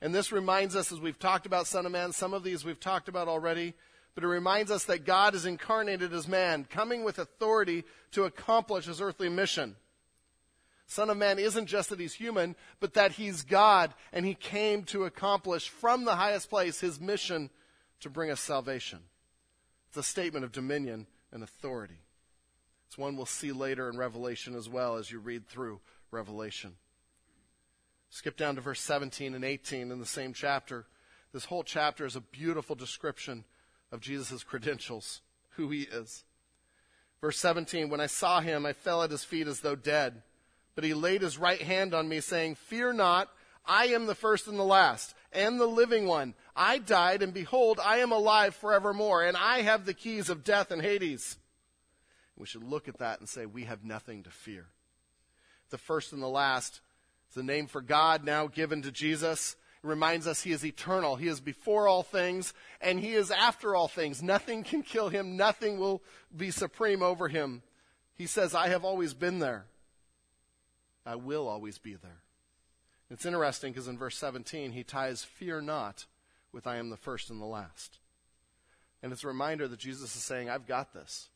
And 0.00 0.14
this 0.14 0.30
reminds 0.30 0.76
us, 0.76 0.92
as 0.92 1.00
we've 1.00 1.18
talked 1.18 1.46
about 1.46 1.66
Son 1.66 1.86
of 1.86 1.92
Man, 1.92 2.12
some 2.12 2.34
of 2.34 2.44
these 2.44 2.64
we've 2.64 2.80
talked 2.80 3.08
about 3.08 3.28
already, 3.28 3.74
but 4.14 4.24
it 4.24 4.28
reminds 4.28 4.70
us 4.70 4.84
that 4.84 5.04
God 5.04 5.34
is 5.34 5.46
incarnated 5.46 6.12
as 6.12 6.28
man, 6.28 6.64
coming 6.64 7.04
with 7.04 7.18
authority 7.18 7.84
to 8.12 8.24
accomplish 8.24 8.86
his 8.86 9.00
earthly 9.00 9.28
mission. 9.28 9.76
Son 10.86 11.10
of 11.10 11.16
Man 11.16 11.38
isn't 11.38 11.66
just 11.66 11.90
that 11.90 11.98
he's 11.98 12.14
human, 12.14 12.54
but 12.78 12.94
that 12.94 13.12
he's 13.12 13.42
God, 13.42 13.92
and 14.12 14.24
he 14.24 14.34
came 14.34 14.84
to 14.84 15.04
accomplish 15.04 15.68
from 15.68 16.04
the 16.04 16.14
highest 16.14 16.48
place 16.48 16.80
his 16.80 17.00
mission 17.00 17.50
to 18.00 18.08
bring 18.08 18.30
us 18.30 18.40
salvation. 18.40 19.00
It's 19.88 19.96
a 19.96 20.02
statement 20.02 20.44
of 20.44 20.52
dominion 20.52 21.06
and 21.32 21.42
authority. 21.42 21.98
It's 22.96 23.02
one 23.02 23.16
we'll 23.16 23.26
see 23.26 23.52
later 23.52 23.90
in 23.90 23.98
Revelation 23.98 24.54
as 24.54 24.70
well 24.70 24.96
as 24.96 25.10
you 25.10 25.18
read 25.18 25.46
through 25.46 25.80
Revelation. 26.10 26.76
Skip 28.08 28.38
down 28.38 28.54
to 28.54 28.62
verse 28.62 28.80
17 28.80 29.34
and 29.34 29.44
18 29.44 29.90
in 29.90 29.98
the 29.98 30.06
same 30.06 30.32
chapter. 30.32 30.86
This 31.30 31.44
whole 31.44 31.62
chapter 31.62 32.06
is 32.06 32.16
a 32.16 32.22
beautiful 32.22 32.74
description 32.74 33.44
of 33.92 34.00
Jesus' 34.00 34.42
credentials, 34.42 35.20
who 35.56 35.68
he 35.68 35.82
is. 35.82 36.24
Verse 37.20 37.38
17 37.38 37.90
When 37.90 38.00
I 38.00 38.06
saw 38.06 38.40
him, 38.40 38.64
I 38.64 38.72
fell 38.72 39.02
at 39.02 39.10
his 39.10 39.24
feet 39.24 39.46
as 39.46 39.60
though 39.60 39.76
dead. 39.76 40.22
But 40.74 40.84
he 40.84 40.94
laid 40.94 41.20
his 41.20 41.36
right 41.36 41.60
hand 41.60 41.92
on 41.92 42.08
me, 42.08 42.20
saying, 42.20 42.54
Fear 42.54 42.94
not, 42.94 43.28
I 43.66 43.88
am 43.88 44.06
the 44.06 44.14
first 44.14 44.46
and 44.46 44.58
the 44.58 44.64
last, 44.64 45.14
and 45.34 45.60
the 45.60 45.66
living 45.66 46.06
one. 46.06 46.32
I 46.56 46.78
died, 46.78 47.20
and 47.20 47.34
behold, 47.34 47.78
I 47.78 47.98
am 47.98 48.10
alive 48.10 48.54
forevermore, 48.54 49.22
and 49.22 49.36
I 49.36 49.60
have 49.60 49.84
the 49.84 49.92
keys 49.92 50.30
of 50.30 50.44
death 50.44 50.70
and 50.70 50.80
Hades. 50.80 51.36
We 52.36 52.46
should 52.46 52.64
look 52.64 52.88
at 52.88 52.98
that 52.98 53.20
and 53.20 53.28
say, 53.28 53.46
We 53.46 53.64
have 53.64 53.84
nothing 53.84 54.22
to 54.24 54.30
fear. 54.30 54.66
The 55.70 55.78
first 55.78 56.12
and 56.12 56.22
the 56.22 56.28
last 56.28 56.80
is 57.28 57.34
the 57.34 57.42
name 57.42 57.66
for 57.66 57.80
God 57.80 58.24
now 58.24 58.46
given 58.46 58.82
to 58.82 58.92
Jesus 58.92 59.56
It 59.82 59.86
reminds 59.86 60.26
us 60.26 60.42
he 60.42 60.52
is 60.52 60.64
eternal. 60.64 61.16
He 61.16 61.28
is 61.28 61.40
before 61.40 61.88
all 61.88 62.02
things, 62.02 62.54
and 62.80 63.00
he 63.00 63.14
is 63.14 63.30
after 63.30 63.74
all 63.74 63.88
things. 63.88 64.22
Nothing 64.22 64.62
can 64.62 64.82
kill 64.82 65.08
him, 65.08 65.36
nothing 65.36 65.78
will 65.78 66.02
be 66.36 66.50
supreme 66.50 67.02
over 67.02 67.28
him. 67.28 67.62
He 68.14 68.26
says, 68.26 68.54
I 68.54 68.68
have 68.68 68.84
always 68.84 69.12
been 69.12 69.40
there. 69.40 69.66
I 71.04 71.16
will 71.16 71.46
always 71.46 71.78
be 71.78 71.94
there. 71.94 72.22
It's 73.10 73.26
interesting 73.26 73.72
because 73.72 73.88
in 73.88 73.98
verse 73.98 74.16
17, 74.16 74.72
he 74.72 74.82
ties 74.82 75.22
fear 75.22 75.60
not 75.60 76.06
with 76.52 76.66
I 76.66 76.76
am 76.76 76.90
the 76.90 76.96
first 76.96 77.30
and 77.30 77.40
the 77.40 77.46
last. 77.46 77.98
And 79.02 79.12
it's 79.12 79.22
a 79.22 79.28
reminder 79.28 79.68
that 79.68 79.78
Jesus 79.78 80.16
is 80.16 80.22
saying, 80.22 80.50
I've 80.50 80.66
got 80.66 80.92
this. 80.92 81.28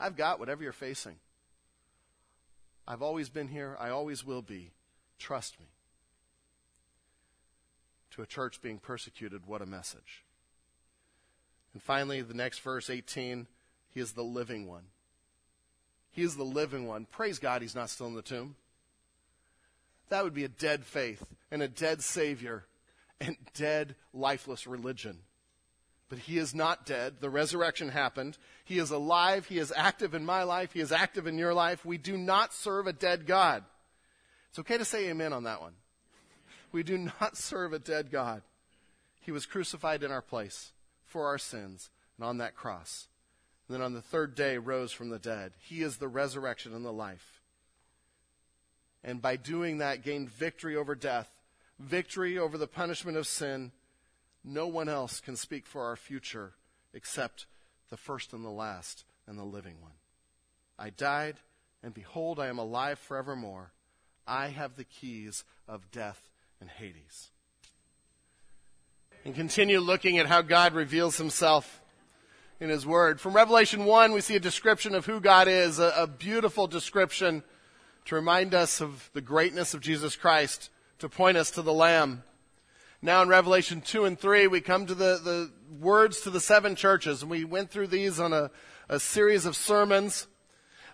I've 0.00 0.16
got 0.16 0.38
whatever 0.38 0.62
you're 0.62 0.72
facing. 0.72 1.16
I've 2.86 3.02
always 3.02 3.28
been 3.28 3.48
here. 3.48 3.76
I 3.78 3.90
always 3.90 4.24
will 4.24 4.42
be. 4.42 4.70
Trust 5.18 5.58
me 5.58 5.66
to 8.18 8.22
a 8.22 8.26
church 8.26 8.60
being 8.60 8.78
persecuted, 8.78 9.46
what 9.46 9.62
a 9.62 9.66
message. 9.66 10.24
And 11.72 11.80
finally, 11.80 12.20
the 12.20 12.34
next 12.34 12.58
verse, 12.60 12.90
18, 12.90 13.46
he 13.90 14.00
is 14.00 14.12
the 14.12 14.24
living 14.24 14.66
one. 14.66 14.84
He 16.10 16.22
is 16.22 16.34
the 16.34 16.44
living 16.44 16.88
one. 16.88 17.06
Praise 17.12 17.38
God, 17.38 17.62
he's 17.62 17.76
not 17.76 17.90
still 17.90 18.08
in 18.08 18.14
the 18.14 18.22
tomb. 18.22 18.56
That 20.08 20.24
would 20.24 20.34
be 20.34 20.42
a 20.42 20.48
dead 20.48 20.84
faith 20.84 21.22
and 21.52 21.62
a 21.62 21.68
dead 21.68 22.02
Savior 22.02 22.64
and 23.20 23.36
dead, 23.54 23.94
lifeless 24.12 24.66
religion. 24.66 25.18
But 26.08 26.20
he 26.20 26.38
is 26.38 26.54
not 26.54 26.86
dead. 26.86 27.16
The 27.20 27.28
resurrection 27.28 27.90
happened. 27.90 28.38
He 28.64 28.78
is 28.78 28.90
alive. 28.90 29.46
He 29.46 29.58
is 29.58 29.72
active 29.76 30.14
in 30.14 30.24
my 30.24 30.42
life. 30.42 30.72
He 30.72 30.80
is 30.80 30.92
active 30.92 31.26
in 31.26 31.36
your 31.36 31.52
life. 31.52 31.84
We 31.84 31.98
do 31.98 32.16
not 32.16 32.54
serve 32.54 32.86
a 32.86 32.92
dead 32.92 33.26
God. 33.26 33.64
It's 34.48 34.58
okay 34.58 34.78
to 34.78 34.84
say 34.84 35.10
amen 35.10 35.32
on 35.32 35.44
that 35.44 35.60
one. 35.60 35.74
We 36.72 36.82
do 36.82 36.98
not 37.20 37.36
serve 37.36 37.72
a 37.72 37.78
dead 37.78 38.10
God. 38.10 38.42
He 39.20 39.32
was 39.32 39.46
crucified 39.46 40.02
in 40.02 40.10
our 40.10 40.22
place 40.22 40.72
for 41.04 41.26
our 41.26 41.38
sins 41.38 41.90
and 42.16 42.26
on 42.26 42.38
that 42.38 42.56
cross. 42.56 43.08
And 43.68 43.74
then 43.74 43.82
on 43.82 43.92
the 43.92 44.00
third 44.00 44.34
day 44.34 44.56
rose 44.56 44.92
from 44.92 45.10
the 45.10 45.18
dead. 45.18 45.52
He 45.60 45.82
is 45.82 45.98
the 45.98 46.08
resurrection 46.08 46.74
and 46.74 46.84
the 46.84 46.92
life. 46.92 47.42
And 49.04 49.20
by 49.20 49.36
doing 49.36 49.78
that, 49.78 50.02
gained 50.02 50.30
victory 50.30 50.76
over 50.76 50.94
death, 50.94 51.28
victory 51.78 52.38
over 52.38 52.58
the 52.58 52.66
punishment 52.66 53.16
of 53.16 53.26
sin. 53.26 53.72
No 54.44 54.66
one 54.66 54.88
else 54.88 55.20
can 55.20 55.36
speak 55.36 55.66
for 55.66 55.84
our 55.84 55.96
future 55.96 56.52
except 56.94 57.46
the 57.90 57.96
first 57.96 58.32
and 58.32 58.44
the 58.44 58.50
last 58.50 59.04
and 59.26 59.38
the 59.38 59.44
living 59.44 59.80
one. 59.80 59.92
I 60.78 60.90
died, 60.90 61.36
and 61.82 61.92
behold, 61.92 62.38
I 62.38 62.46
am 62.46 62.58
alive 62.58 62.98
forevermore. 62.98 63.72
I 64.26 64.48
have 64.48 64.76
the 64.76 64.84
keys 64.84 65.44
of 65.66 65.90
death 65.90 66.28
and 66.60 66.70
Hades. 66.70 67.30
And 69.24 69.34
continue 69.34 69.80
looking 69.80 70.18
at 70.18 70.26
how 70.26 70.42
God 70.42 70.74
reveals 70.74 71.18
himself 71.18 71.80
in 72.60 72.70
his 72.70 72.86
word. 72.86 73.20
From 73.20 73.34
Revelation 73.34 73.84
1, 73.84 74.12
we 74.12 74.20
see 74.20 74.36
a 74.36 74.40
description 74.40 74.94
of 74.94 75.06
who 75.06 75.20
God 75.20 75.48
is, 75.48 75.78
a, 75.78 75.92
a 75.96 76.06
beautiful 76.06 76.66
description 76.66 77.42
to 78.06 78.14
remind 78.14 78.54
us 78.54 78.80
of 78.80 79.10
the 79.12 79.20
greatness 79.20 79.74
of 79.74 79.80
Jesus 79.80 80.16
Christ, 80.16 80.70
to 80.98 81.08
point 81.08 81.36
us 81.36 81.50
to 81.52 81.62
the 81.62 81.72
Lamb. 81.72 82.22
Now 83.00 83.22
in 83.22 83.28
Revelation 83.28 83.80
2 83.80 84.06
and 84.06 84.18
3, 84.18 84.48
we 84.48 84.60
come 84.60 84.86
to 84.86 84.94
the, 84.94 85.20
the 85.22 85.50
words 85.78 86.22
to 86.22 86.30
the 86.30 86.40
seven 86.40 86.74
churches, 86.74 87.22
and 87.22 87.30
we 87.30 87.44
went 87.44 87.70
through 87.70 87.86
these 87.86 88.18
on 88.18 88.32
a, 88.32 88.50
a 88.88 88.98
series 88.98 89.46
of 89.46 89.54
sermons. 89.54 90.26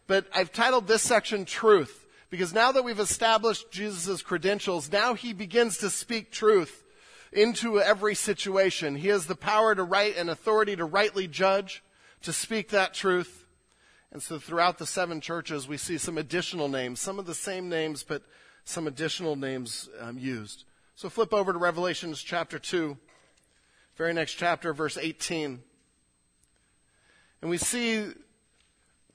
But 0.07 0.27
I've 0.35 0.53
titled 0.53 0.87
this 0.87 1.03
section 1.03 1.47
Truth. 1.47 2.03
Because 2.29 2.53
now 2.53 2.73
that 2.73 2.85
we've 2.85 2.99
established 2.99 3.71
Jesus' 3.71 4.21
credentials, 4.21 4.91
now 4.91 5.15
he 5.15 5.33
begins 5.33 5.79
to 5.79 5.89
speak 5.89 6.33
truth 6.33 6.83
into 7.33 7.81
every 7.81 8.15
situation. 8.15 8.97
He 8.97 9.09
has 9.09 9.27
the 9.27 9.37
power 9.37 9.75
to 9.75 9.85
write 9.85 10.17
and 10.17 10.29
authority 10.29 10.75
to 10.77 10.85
rightly 10.85 11.29
judge, 11.29 11.83
to 12.23 12.33
speak 12.33 12.71
that 12.71 12.93
truth. 12.93 13.47
And 14.13 14.23
so 14.23 14.39
throughout 14.39 14.79
the 14.79 14.87
seven 14.87 15.21
churches, 15.21 15.69
we 15.69 15.77
see 15.77 15.97
some 15.97 16.19
additional 16.19 16.69
names, 16.69 17.01
some 17.01 17.19
of 17.19 17.27
the 17.27 17.35
same 17.35 17.69
names, 17.69 18.03
but 18.03 18.23
some 18.65 18.87
additional 18.87 19.37
names 19.37 19.89
um, 20.01 20.19
used. 20.19 20.65
So 20.97 21.09
flip 21.09 21.35
over 21.35 21.53
to 21.53 21.59
Revelations 21.59 22.23
chapter 22.23 22.57
2, 22.61 22.97
very 23.97 24.13
next 24.13 24.35
chapter, 24.35 24.73
verse 24.73 24.97
18. 24.97 25.61
And 27.43 27.51
we 27.51 27.59
see 27.59 28.13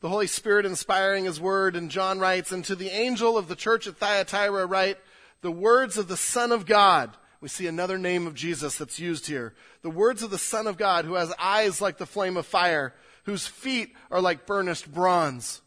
the 0.01 0.09
Holy 0.09 0.27
Spirit 0.27 0.65
inspiring 0.65 1.23
His 1.23 1.39
word, 1.39 1.77
and 1.77 1.89
John 1.89 2.19
writes, 2.19 2.51
And 2.51 2.65
to 2.65 2.75
the 2.75 2.89
angel 2.89 3.37
of 3.37 3.47
the 3.47 3.55
church 3.55 3.87
at 3.87 3.95
Thyatira 3.95 4.65
write, 4.65 4.97
the 5.39 5.51
words 5.51 5.97
of 5.97 6.09
the 6.09 6.17
Son 6.17 6.51
of 6.51 6.65
God. 6.65 7.15
We 7.39 7.47
see 7.47 7.67
another 7.67 7.97
name 7.97 8.27
of 8.27 8.35
Jesus 8.35 8.77
that's 8.77 8.99
used 8.99 9.27
here. 9.27 9.53
The 9.81 9.89
words 9.89 10.21
of 10.21 10.31
the 10.31 10.37
Son 10.37 10.67
of 10.67 10.77
God, 10.77 11.05
who 11.05 11.13
has 11.13 11.33
eyes 11.39 11.79
like 11.79 11.97
the 11.97 12.05
flame 12.05 12.35
of 12.35 12.45
fire, 12.45 12.93
whose 13.23 13.47
feet 13.47 13.95
are 14.11 14.19
like 14.19 14.45
burnished 14.45 14.93
bronze. 14.93 15.61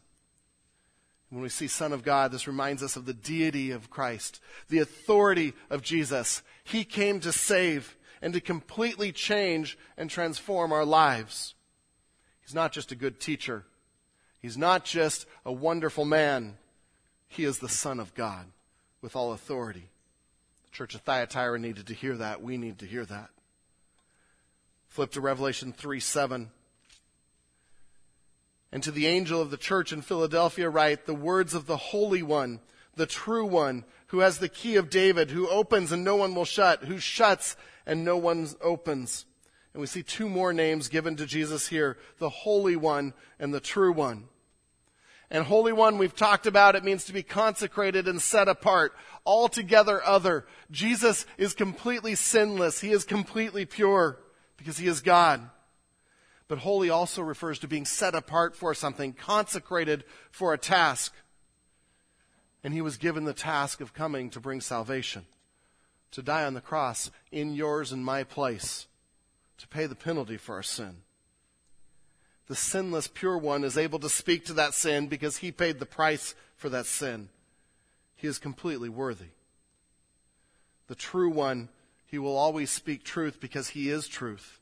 When 1.32 1.40
we 1.40 1.48
see 1.48 1.66
Son 1.66 1.94
of 1.94 2.02
God, 2.02 2.30
this 2.30 2.46
reminds 2.46 2.82
us 2.82 2.94
of 2.94 3.06
the 3.06 3.14
deity 3.14 3.70
of 3.70 3.88
Christ, 3.88 4.38
the 4.68 4.80
authority 4.80 5.54
of 5.70 5.80
Jesus. 5.80 6.42
He 6.62 6.84
came 6.84 7.20
to 7.20 7.32
save 7.32 7.96
and 8.20 8.34
to 8.34 8.40
completely 8.40 9.12
change 9.12 9.78
and 9.96 10.10
transform 10.10 10.72
our 10.72 10.84
lives. 10.84 11.54
He's 12.42 12.54
not 12.54 12.70
just 12.70 12.92
a 12.92 12.96
good 12.96 13.18
teacher. 13.18 13.64
He's 14.40 14.58
not 14.58 14.84
just 14.84 15.24
a 15.46 15.52
wonderful 15.52 16.04
man, 16.04 16.58
he 17.28 17.44
is 17.44 17.60
the 17.60 17.68
Son 17.68 17.98
of 17.98 18.12
God 18.12 18.44
with 19.00 19.16
all 19.16 19.32
authority. 19.32 19.88
The 20.64 20.76
church 20.76 20.94
of 20.94 21.00
Thyatira 21.00 21.58
needed 21.58 21.86
to 21.86 21.94
hear 21.94 22.18
that. 22.18 22.42
We 22.42 22.58
need 22.58 22.80
to 22.80 22.86
hear 22.86 23.06
that. 23.06 23.30
Flip 24.88 25.10
to 25.12 25.22
Revelation 25.22 25.72
3 25.72 25.98
7. 25.98 26.50
And 28.72 28.82
to 28.82 28.90
the 28.90 29.06
angel 29.06 29.40
of 29.40 29.50
the 29.50 29.58
church 29.58 29.92
in 29.92 30.00
Philadelphia, 30.00 30.70
write 30.70 31.04
the 31.04 31.14
words 31.14 31.52
of 31.52 31.66
the 31.66 31.76
Holy 31.76 32.22
One, 32.22 32.60
the 32.96 33.06
true 33.06 33.44
One, 33.44 33.84
who 34.08 34.20
has 34.20 34.38
the 34.38 34.48
key 34.48 34.76
of 34.76 34.90
David, 34.90 35.30
who 35.30 35.48
opens 35.48 35.92
and 35.92 36.02
no 36.02 36.16
one 36.16 36.34
will 36.34 36.46
shut, 36.46 36.84
who 36.84 36.98
shuts 36.98 37.56
and 37.86 38.04
no 38.04 38.16
one 38.16 38.48
opens. 38.62 39.26
And 39.74 39.80
we 39.80 39.86
see 39.86 40.02
two 40.02 40.28
more 40.28 40.52
names 40.52 40.88
given 40.88 41.16
to 41.16 41.26
Jesus 41.26 41.68
here 41.68 41.98
the 42.18 42.28
Holy 42.28 42.76
One 42.76 43.14
and 43.38 43.52
the 43.52 43.60
True 43.60 43.92
One. 43.92 44.28
And 45.30 45.44
Holy 45.44 45.72
One, 45.72 45.96
we've 45.96 46.14
talked 46.14 46.46
about, 46.46 46.76
it 46.76 46.84
means 46.84 47.04
to 47.04 47.12
be 47.12 47.22
consecrated 47.22 48.06
and 48.06 48.20
set 48.20 48.48
apart, 48.48 48.92
altogether 49.24 50.04
other. 50.04 50.46
Jesus 50.70 51.24
is 51.38 51.54
completely 51.54 52.14
sinless. 52.14 52.80
He 52.80 52.90
is 52.90 53.04
completely 53.04 53.64
pure 53.64 54.18
because 54.58 54.76
he 54.76 54.86
is 54.86 55.00
God. 55.00 55.48
But 56.52 56.58
holy 56.58 56.90
also 56.90 57.22
refers 57.22 57.58
to 57.60 57.66
being 57.66 57.86
set 57.86 58.14
apart 58.14 58.54
for 58.54 58.74
something, 58.74 59.14
consecrated 59.14 60.04
for 60.30 60.52
a 60.52 60.58
task. 60.58 61.14
And 62.62 62.74
he 62.74 62.82
was 62.82 62.98
given 62.98 63.24
the 63.24 63.32
task 63.32 63.80
of 63.80 63.94
coming 63.94 64.28
to 64.28 64.38
bring 64.38 64.60
salvation, 64.60 65.24
to 66.10 66.20
die 66.20 66.44
on 66.44 66.52
the 66.52 66.60
cross 66.60 67.10
in 67.30 67.54
yours 67.54 67.90
and 67.90 68.04
my 68.04 68.22
place, 68.22 68.86
to 69.56 69.66
pay 69.66 69.86
the 69.86 69.94
penalty 69.94 70.36
for 70.36 70.56
our 70.56 70.62
sin 70.62 70.98
the 72.48 72.56
sinless, 72.56 73.08
pure 73.08 73.38
one, 73.38 73.64
is 73.64 73.78
able 73.78 74.00
to 74.00 74.10
speak 74.10 74.44
to 74.44 74.52
that 74.52 74.74
sin 74.74 75.06
because 75.06 75.38
he 75.38 75.50
paid 75.50 75.78
the 75.78 75.86
price 75.86 76.34
for 76.54 76.68
that 76.68 76.84
sin. 76.84 77.30
He 78.14 78.26
is 78.26 78.36
completely 78.36 78.90
worthy. 78.90 79.30
The 80.88 80.94
true 80.94 81.30
one, 81.30 81.70
he 82.04 82.18
will 82.18 82.36
always 82.36 82.68
speak 82.68 83.04
truth 83.04 83.40
because 83.40 83.70
he 83.70 83.88
is 83.88 84.06
truth. 84.06 84.58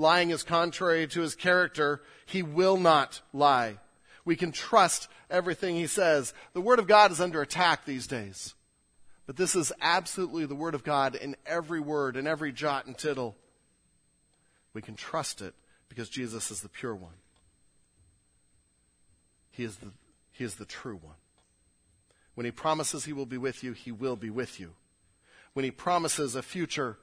Lying 0.00 0.30
is 0.30 0.42
contrary 0.42 1.06
to 1.08 1.20
his 1.20 1.34
character. 1.34 2.00
He 2.24 2.42
will 2.42 2.78
not 2.78 3.20
lie. 3.34 3.76
We 4.24 4.34
can 4.34 4.50
trust 4.50 5.08
everything 5.28 5.76
he 5.76 5.86
says. 5.86 6.32
The 6.54 6.62
Word 6.62 6.78
of 6.78 6.86
God 6.86 7.12
is 7.12 7.20
under 7.20 7.42
attack 7.42 7.84
these 7.84 8.06
days. 8.06 8.54
But 9.26 9.36
this 9.36 9.54
is 9.54 9.74
absolutely 9.82 10.46
the 10.46 10.54
Word 10.54 10.74
of 10.74 10.84
God 10.84 11.16
in 11.16 11.36
every 11.44 11.80
word, 11.80 12.16
in 12.16 12.26
every 12.26 12.50
jot 12.50 12.86
and 12.86 12.96
tittle. 12.96 13.36
We 14.72 14.80
can 14.80 14.96
trust 14.96 15.42
it 15.42 15.52
because 15.90 16.08
Jesus 16.08 16.50
is 16.50 16.62
the 16.62 16.70
pure 16.70 16.94
one. 16.94 17.12
He 19.50 19.64
is 19.64 19.76
the, 19.76 19.90
he 20.32 20.44
is 20.44 20.54
the 20.54 20.64
true 20.64 20.98
one. 21.02 21.16
When 22.36 22.46
he 22.46 22.52
promises 22.52 23.04
he 23.04 23.12
will 23.12 23.26
be 23.26 23.36
with 23.36 23.62
you, 23.62 23.74
he 23.74 23.92
will 23.92 24.16
be 24.16 24.30
with 24.30 24.58
you. 24.58 24.70
When 25.52 25.66
he 25.66 25.70
promises 25.70 26.34
a 26.34 26.42
future, 26.42 26.96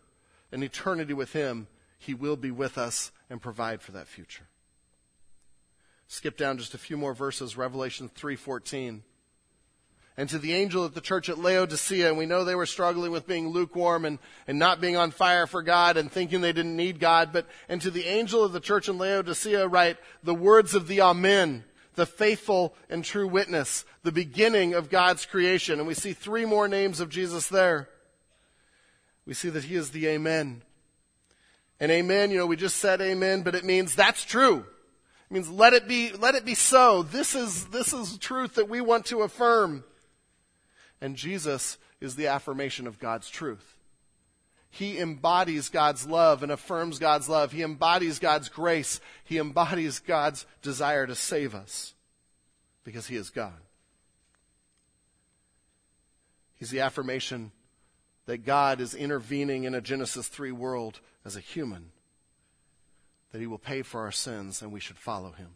an 0.52 0.64
eternity 0.64 1.14
with 1.14 1.34
him, 1.34 1.68
he 1.98 2.14
will 2.14 2.36
be 2.36 2.52
with 2.52 2.78
us 2.78 3.12
and 3.30 3.42
provide 3.42 3.82
for 3.82 3.92
that 3.94 4.08
future. 4.08 4.48
Skip 6.08 6.38
down 6.38 6.58
just 6.58 6.74
a 6.74 6.78
few 6.78 6.98
more 6.98 7.14
verses, 7.14 7.58
Revelation 7.58 8.10
3:14. 8.10 9.04
And 10.20 10.28
to 10.30 10.40
the 10.40 10.56
angel 10.56 10.84
at 10.84 10.96
the 10.96 11.02
church 11.02 11.30
at 11.30 11.38
Laodicea, 11.38 12.08
and 12.08 12.18
we 12.18 12.26
know 12.26 12.44
they 12.44 12.56
were 12.56 12.66
struggling 12.66 13.12
with 13.12 13.28
being 13.28 13.50
lukewarm 13.50 14.04
and, 14.04 14.18
and 14.48 14.58
not 14.58 14.82
being 14.82 14.98
on 14.98 15.12
fire 15.12 15.46
for 15.46 15.62
God 15.62 15.96
and 15.96 16.12
thinking 16.12 16.42
they 16.42 16.54
didn't 16.54 16.76
need 16.76 17.00
God, 17.00 17.32
but 17.32 17.46
and 17.70 17.80
to 17.82 17.92
the 17.92 18.06
angel 18.06 18.44
of 18.44 18.52
the 18.52 18.60
church 18.60 18.90
in 18.90 18.98
Laodicea 18.98 19.68
write 19.68 19.98
the 20.24 20.34
words 20.34 20.74
of 20.74 20.88
the 20.88 21.02
Amen, 21.02 21.66
the 21.94 22.08
faithful 22.08 22.74
and 22.90 23.04
true 23.04 23.28
witness, 23.28 23.86
the 24.02 24.12
beginning 24.12 24.74
of 24.74 24.90
God's 24.90 25.26
creation. 25.28 25.78
And 25.78 25.88
we 25.88 25.94
see 25.94 26.14
three 26.14 26.46
more 26.46 26.68
names 26.68 27.00
of 27.00 27.10
Jesus 27.10 27.48
there. 27.48 27.88
We 29.28 29.36
see 29.36 29.50
that 29.50 29.66
he 29.66 29.76
is 29.76 29.92
the 29.92 30.08
Amen. 30.08 30.64
And 31.80 31.92
Amen, 31.92 32.32
you 32.32 32.38
know, 32.38 32.46
we 32.46 32.56
just 32.56 32.78
said 32.78 33.02
Amen, 33.02 33.42
but 33.44 33.56
it 33.56 33.64
means 33.64 33.96
that's 33.96 34.24
true. 34.24 34.66
It 35.30 35.34
means 35.34 35.50
let 35.50 35.74
it 35.74 35.88
be, 35.88 36.12
let 36.14 36.36
it 36.36 36.46
be 36.46 36.56
so. 36.56 37.04
This 37.04 37.36
is, 37.36 37.66
this 37.66 37.94
is 37.94 38.18
truth 38.18 38.56
that 38.56 38.70
we 38.70 38.82
want 38.82 39.06
to 39.08 39.22
affirm. 39.22 39.84
And 41.02 41.16
Jesus 41.16 41.78
is 42.00 42.16
the 42.16 42.28
affirmation 42.28 42.88
of 42.88 43.00
God's 43.00 43.30
truth. 43.30 43.76
He 44.70 45.00
embodies 45.00 45.70
God's 45.70 46.06
love 46.06 46.44
and 46.44 46.52
affirms 46.52 47.00
God's 47.00 47.30
love. 47.30 47.52
He 47.52 47.64
embodies 47.64 48.20
God's 48.20 48.50
grace. 48.50 49.00
He 49.24 49.38
embodies 49.38 50.00
God's 50.00 50.46
desire 50.62 51.08
to 51.08 51.16
save 51.16 51.56
us 51.56 51.94
because 52.84 53.08
He 53.08 53.16
is 53.16 53.30
God. 53.30 53.54
He's 56.56 56.70
the 56.70 56.82
affirmation 56.82 57.52
that 58.26 58.46
God 58.46 58.82
is 58.82 58.94
intervening 58.94 59.64
in 59.64 59.74
a 59.74 59.82
Genesis 59.82 60.28
3 60.28 60.52
world 60.52 61.00
as 61.28 61.36
a 61.36 61.42
human, 61.42 61.92
that 63.32 63.40
He 63.40 63.46
will 63.46 63.60
pay 63.60 63.84
for 63.84 64.02
our 64.02 64.12
sins 64.12 64.64
and 64.64 64.72
we 64.72 64.80
should 64.80 64.98
follow 64.98 65.34
Him. 65.34 65.50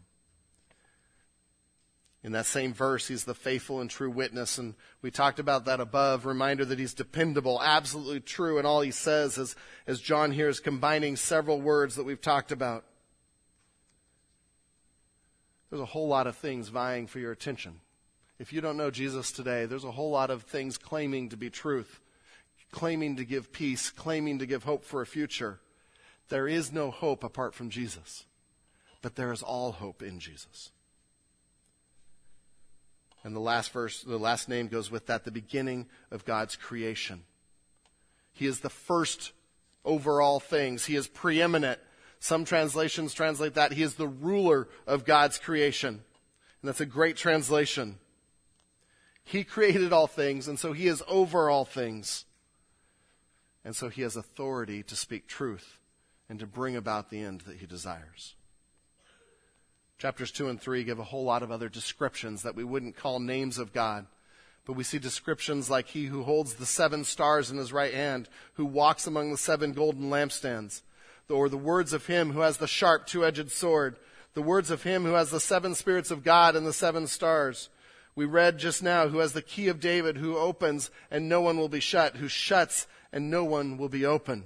In 2.24 2.32
that 2.32 2.46
same 2.46 2.72
verse, 2.72 3.08
he's 3.08 3.24
the 3.24 3.34
faithful 3.34 3.80
and 3.80 3.90
true 3.90 4.10
witness. 4.10 4.56
And 4.56 4.74
we 5.00 5.10
talked 5.10 5.40
about 5.40 5.64
that 5.64 5.80
above. 5.80 6.24
Reminder 6.24 6.64
that 6.64 6.78
he's 6.78 6.94
dependable, 6.94 7.60
absolutely 7.60 8.20
true 8.20 8.58
and 8.58 8.66
all 8.66 8.80
he 8.80 8.92
says, 8.92 9.38
is, 9.38 9.56
as 9.88 10.00
John 10.00 10.30
here 10.30 10.48
is 10.48 10.60
combining 10.60 11.16
several 11.16 11.60
words 11.60 11.96
that 11.96 12.04
we've 12.04 12.20
talked 12.20 12.52
about. 12.52 12.84
There's 15.68 15.82
a 15.82 15.86
whole 15.86 16.06
lot 16.06 16.26
of 16.28 16.36
things 16.36 16.68
vying 16.68 17.08
for 17.08 17.18
your 17.18 17.32
attention. 17.32 17.80
If 18.38 18.52
you 18.52 18.60
don't 18.60 18.76
know 18.76 18.90
Jesus 18.90 19.32
today, 19.32 19.66
there's 19.66 19.84
a 19.84 19.90
whole 19.90 20.10
lot 20.10 20.30
of 20.30 20.42
things 20.42 20.78
claiming 20.78 21.30
to 21.30 21.36
be 21.36 21.50
truth, 21.50 22.00
claiming 22.70 23.16
to 23.16 23.24
give 23.24 23.52
peace, 23.52 23.90
claiming 23.90 24.38
to 24.38 24.46
give 24.46 24.62
hope 24.62 24.84
for 24.84 25.02
a 25.02 25.06
future. 25.06 25.58
There 26.32 26.48
is 26.48 26.72
no 26.72 26.90
hope 26.90 27.24
apart 27.24 27.52
from 27.52 27.68
Jesus, 27.68 28.24
but 29.02 29.16
there 29.16 29.32
is 29.32 29.42
all 29.42 29.70
hope 29.70 30.02
in 30.02 30.18
Jesus. 30.18 30.70
And 33.22 33.36
the 33.36 33.40
last 33.40 33.70
verse, 33.70 34.02
the 34.02 34.16
last 34.16 34.48
name 34.48 34.68
goes 34.68 34.90
with 34.90 35.08
that, 35.08 35.24
the 35.24 35.30
beginning 35.30 35.88
of 36.10 36.24
God's 36.24 36.56
creation. 36.56 37.24
He 38.32 38.46
is 38.46 38.60
the 38.60 38.70
first 38.70 39.32
over 39.84 40.22
all 40.22 40.40
things. 40.40 40.86
He 40.86 40.96
is 40.96 41.06
preeminent. 41.06 41.78
Some 42.18 42.46
translations 42.46 43.12
translate 43.12 43.52
that 43.52 43.72
he 43.72 43.82
is 43.82 43.96
the 43.96 44.08
ruler 44.08 44.68
of 44.86 45.04
God's 45.04 45.36
creation. 45.36 45.88
And 46.62 46.68
that's 46.68 46.80
a 46.80 46.86
great 46.86 47.18
translation. 47.18 47.98
He 49.22 49.44
created 49.44 49.92
all 49.92 50.06
things, 50.06 50.48
and 50.48 50.58
so 50.58 50.72
he 50.72 50.86
is 50.86 51.02
over 51.06 51.50
all 51.50 51.66
things. 51.66 52.24
And 53.66 53.76
so 53.76 53.90
he 53.90 54.00
has 54.00 54.16
authority 54.16 54.82
to 54.84 54.96
speak 54.96 55.26
truth 55.26 55.78
and 56.32 56.40
to 56.40 56.46
bring 56.46 56.76
about 56.76 57.10
the 57.10 57.20
end 57.20 57.42
that 57.42 57.58
he 57.58 57.66
desires. 57.66 58.34
Chapters 59.98 60.30
2 60.30 60.48
and 60.48 60.58
3 60.58 60.82
give 60.82 60.98
a 60.98 61.04
whole 61.04 61.24
lot 61.24 61.42
of 61.42 61.50
other 61.50 61.68
descriptions 61.68 62.42
that 62.42 62.54
we 62.54 62.64
wouldn't 62.64 62.96
call 62.96 63.20
names 63.20 63.58
of 63.58 63.74
God. 63.74 64.06
But 64.64 64.72
we 64.72 64.82
see 64.82 64.98
descriptions 64.98 65.68
like 65.68 65.88
he 65.88 66.06
who 66.06 66.22
holds 66.22 66.54
the 66.54 66.64
seven 66.64 67.04
stars 67.04 67.50
in 67.50 67.58
his 67.58 67.70
right 67.70 67.92
hand, 67.92 68.30
who 68.54 68.64
walks 68.64 69.06
among 69.06 69.30
the 69.30 69.36
seven 69.36 69.74
golden 69.74 70.08
lampstands, 70.08 70.80
or 71.28 71.50
the 71.50 71.58
words 71.58 71.92
of 71.92 72.06
him 72.06 72.32
who 72.32 72.40
has 72.40 72.56
the 72.56 72.66
sharp 72.66 73.06
two-edged 73.06 73.50
sword, 73.50 73.96
the 74.32 74.40
words 74.40 74.70
of 74.70 74.84
him 74.84 75.04
who 75.04 75.12
has 75.12 75.30
the 75.30 75.38
seven 75.38 75.74
spirits 75.74 76.10
of 76.10 76.24
God 76.24 76.56
and 76.56 76.66
the 76.66 76.72
seven 76.72 77.06
stars. 77.06 77.68
We 78.14 78.24
read 78.24 78.56
just 78.56 78.82
now, 78.82 79.08
who 79.08 79.18
has 79.18 79.34
the 79.34 79.42
key 79.42 79.68
of 79.68 79.80
David, 79.80 80.16
who 80.16 80.38
opens 80.38 80.90
and 81.10 81.28
no 81.28 81.42
one 81.42 81.58
will 81.58 81.68
be 81.68 81.80
shut, 81.80 82.16
who 82.16 82.28
shuts 82.28 82.86
and 83.12 83.30
no 83.30 83.44
one 83.44 83.76
will 83.76 83.90
be 83.90 84.06
open. 84.06 84.44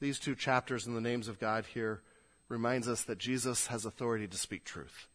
These 0.00 0.18
two 0.18 0.34
chapters 0.34 0.86
in 0.86 0.94
the 0.94 1.00
names 1.00 1.28
of 1.28 1.40
God 1.40 1.64
here 1.72 2.02
reminds 2.48 2.88
us 2.88 3.02
that 3.02 3.18
Jesus 3.18 3.68
has 3.68 3.84
authority 3.84 4.26
to 4.28 4.36
speak 4.36 4.64
truth. 4.64 5.08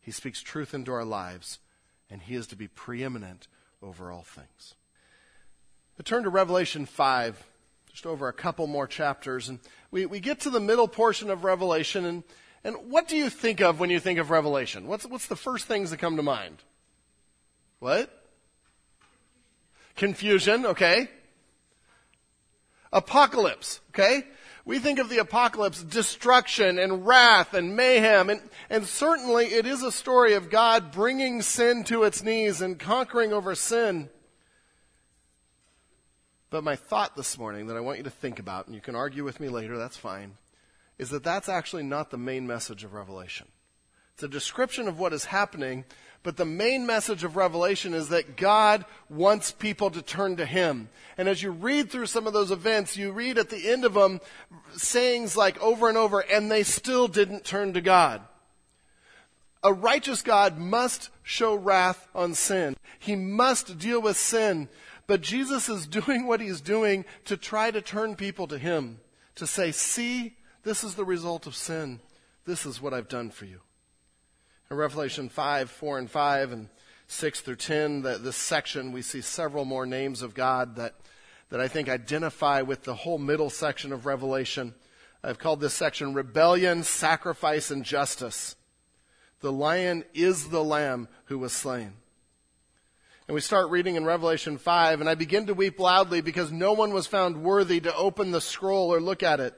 He 0.00 0.10
speaks 0.10 0.40
truth 0.40 0.72
into 0.72 0.92
our 0.92 1.04
lives, 1.04 1.58
and 2.08 2.22
he 2.22 2.34
is 2.34 2.46
to 2.48 2.56
be 2.56 2.68
preeminent 2.68 3.48
over 3.82 4.10
all 4.10 4.22
things. 4.22 4.74
But 5.96 6.06
turn 6.06 6.22
to 6.22 6.30
Revelation 6.30 6.86
5, 6.86 7.44
just 7.90 8.06
over 8.06 8.28
a 8.28 8.32
couple 8.32 8.66
more 8.66 8.86
chapters, 8.86 9.48
and 9.48 9.58
we, 9.90 10.06
we 10.06 10.20
get 10.20 10.40
to 10.40 10.50
the 10.50 10.60
middle 10.60 10.88
portion 10.88 11.30
of 11.30 11.44
Revelation, 11.44 12.04
and, 12.04 12.22
and 12.62 12.76
what 12.90 13.08
do 13.08 13.16
you 13.16 13.28
think 13.28 13.60
of 13.60 13.80
when 13.80 13.90
you 13.90 13.98
think 13.98 14.18
of 14.18 14.30
Revelation? 14.30 14.86
What's, 14.86 15.06
what's 15.06 15.26
the 15.26 15.36
first 15.36 15.66
things 15.66 15.90
that 15.90 15.98
come 15.98 16.16
to 16.16 16.22
mind? 16.22 16.58
What? 17.80 18.10
Confusion, 19.96 20.66
okay. 20.66 21.08
Apocalypse, 22.96 23.80
okay? 23.90 24.24
we 24.66 24.80
think 24.80 24.98
of 24.98 25.08
the 25.08 25.18
apocalypse, 25.18 25.80
destruction 25.80 26.78
and 26.78 27.06
wrath 27.06 27.54
and 27.54 27.76
mayhem, 27.76 28.28
and, 28.28 28.42
and 28.68 28.84
certainly 28.84 29.46
it 29.46 29.64
is 29.64 29.84
a 29.84 29.92
story 29.92 30.34
of 30.34 30.50
God 30.50 30.90
bringing 30.90 31.40
sin 31.40 31.84
to 31.84 32.02
its 32.02 32.22
knees 32.22 32.60
and 32.60 32.76
conquering 32.76 33.32
over 33.32 33.54
sin. 33.54 34.10
But 36.50 36.64
my 36.64 36.74
thought 36.74 37.16
this 37.16 37.38
morning 37.38 37.68
that 37.68 37.76
I 37.76 37.80
want 37.80 37.98
you 37.98 38.04
to 38.04 38.10
think 38.10 38.40
about, 38.40 38.66
and 38.66 38.74
you 38.74 38.80
can 38.80 38.96
argue 38.96 39.22
with 39.22 39.38
me 39.38 39.48
later, 39.48 39.78
that's 39.78 39.96
fine, 39.96 40.36
is 40.98 41.10
that 41.10 41.22
that's 41.22 41.48
actually 41.48 41.84
not 41.84 42.10
the 42.10 42.18
main 42.18 42.44
message 42.44 42.82
of 42.82 42.92
Revelation. 42.92 43.46
It's 44.14 44.24
a 44.24 44.28
description 44.28 44.88
of 44.88 44.98
what 44.98 45.12
is 45.12 45.26
happening, 45.26 45.84
but 46.22 46.36
the 46.36 46.44
main 46.44 46.86
message 46.86 47.24
of 47.24 47.36
Revelation 47.36 47.94
is 47.94 48.08
that 48.08 48.36
God 48.36 48.84
wants 49.08 49.52
people 49.52 49.90
to 49.90 50.02
turn 50.02 50.36
to 50.36 50.46
Him. 50.46 50.88
And 51.16 51.28
as 51.28 51.42
you 51.42 51.50
read 51.50 51.90
through 51.90 52.06
some 52.06 52.26
of 52.26 52.32
those 52.32 52.50
events, 52.50 52.96
you 52.96 53.12
read 53.12 53.38
at 53.38 53.50
the 53.50 53.70
end 53.70 53.84
of 53.84 53.94
them 53.94 54.20
sayings 54.76 55.36
like 55.36 55.60
over 55.62 55.88
and 55.88 55.96
over, 55.96 56.20
and 56.20 56.50
they 56.50 56.62
still 56.62 57.08
didn't 57.08 57.44
turn 57.44 57.74
to 57.74 57.80
God. 57.80 58.22
A 59.62 59.72
righteous 59.72 60.22
God 60.22 60.58
must 60.58 61.10
show 61.22 61.54
wrath 61.54 62.08
on 62.14 62.34
sin. 62.34 62.76
He 62.98 63.16
must 63.16 63.78
deal 63.78 64.00
with 64.00 64.16
sin. 64.16 64.68
But 65.06 65.20
Jesus 65.20 65.68
is 65.68 65.86
doing 65.88 66.26
what 66.26 66.40
he's 66.40 66.60
doing 66.60 67.04
to 67.24 67.36
try 67.36 67.70
to 67.70 67.80
turn 67.80 68.16
people 68.16 68.46
to 68.48 68.58
him. 68.58 69.00
To 69.36 69.46
say, 69.46 69.70
see, 69.72 70.36
this 70.62 70.82
is 70.82 70.94
the 70.94 71.04
result 71.04 71.46
of 71.46 71.54
sin. 71.54 72.00
This 72.44 72.64
is 72.64 72.80
what 72.80 72.94
I've 72.94 73.08
done 73.08 73.30
for 73.30 73.44
you. 73.44 73.60
In 74.68 74.76
Revelation 74.76 75.28
5, 75.28 75.70
4 75.70 75.98
and 75.98 76.10
5, 76.10 76.52
and 76.52 76.68
6 77.06 77.40
through 77.40 77.56
10, 77.56 78.02
the, 78.02 78.18
this 78.18 78.36
section, 78.36 78.90
we 78.90 79.00
see 79.00 79.20
several 79.20 79.64
more 79.64 79.86
names 79.86 80.22
of 80.22 80.34
God 80.34 80.74
that, 80.74 80.94
that 81.50 81.60
I 81.60 81.68
think 81.68 81.88
identify 81.88 82.62
with 82.62 82.82
the 82.82 82.94
whole 82.94 83.18
middle 83.18 83.48
section 83.48 83.92
of 83.92 84.06
Revelation. 84.06 84.74
I've 85.22 85.38
called 85.38 85.60
this 85.60 85.74
section 85.74 86.14
Rebellion, 86.14 86.82
Sacrifice, 86.82 87.70
and 87.70 87.84
Justice. 87.84 88.56
The 89.38 89.52
lion 89.52 90.04
is 90.14 90.48
the 90.48 90.64
lamb 90.64 91.06
who 91.26 91.38
was 91.38 91.52
slain. 91.52 91.92
And 93.28 93.36
we 93.36 93.40
start 93.40 93.70
reading 93.70 93.94
in 93.94 94.04
Revelation 94.04 94.58
5, 94.58 95.00
and 95.00 95.08
I 95.08 95.14
begin 95.14 95.46
to 95.46 95.54
weep 95.54 95.78
loudly 95.78 96.22
because 96.22 96.50
no 96.50 96.72
one 96.72 96.92
was 96.92 97.06
found 97.06 97.44
worthy 97.44 97.78
to 97.80 97.94
open 97.94 98.32
the 98.32 98.40
scroll 98.40 98.92
or 98.92 99.00
look 99.00 99.22
at 99.22 99.38
it. 99.38 99.54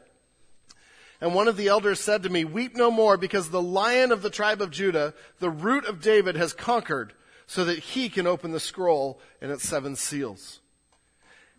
And 1.20 1.34
one 1.34 1.48
of 1.48 1.56
the 1.56 1.68
elders 1.68 2.00
said 2.00 2.22
to 2.22 2.30
me, 2.30 2.44
Weep 2.44 2.76
no 2.76 2.90
more, 2.90 3.16
because 3.16 3.50
the 3.50 3.62
lion 3.62 4.12
of 4.12 4.22
the 4.22 4.30
tribe 4.30 4.62
of 4.62 4.70
Judah, 4.70 5.14
the 5.40 5.50
root 5.50 5.84
of 5.84 6.00
David, 6.00 6.36
has 6.36 6.52
conquered, 6.52 7.12
so 7.46 7.64
that 7.64 7.78
he 7.78 8.08
can 8.08 8.26
open 8.26 8.52
the 8.52 8.60
scroll 8.60 9.18
and 9.40 9.50
its 9.50 9.68
seven 9.68 9.96
seals. 9.96 10.60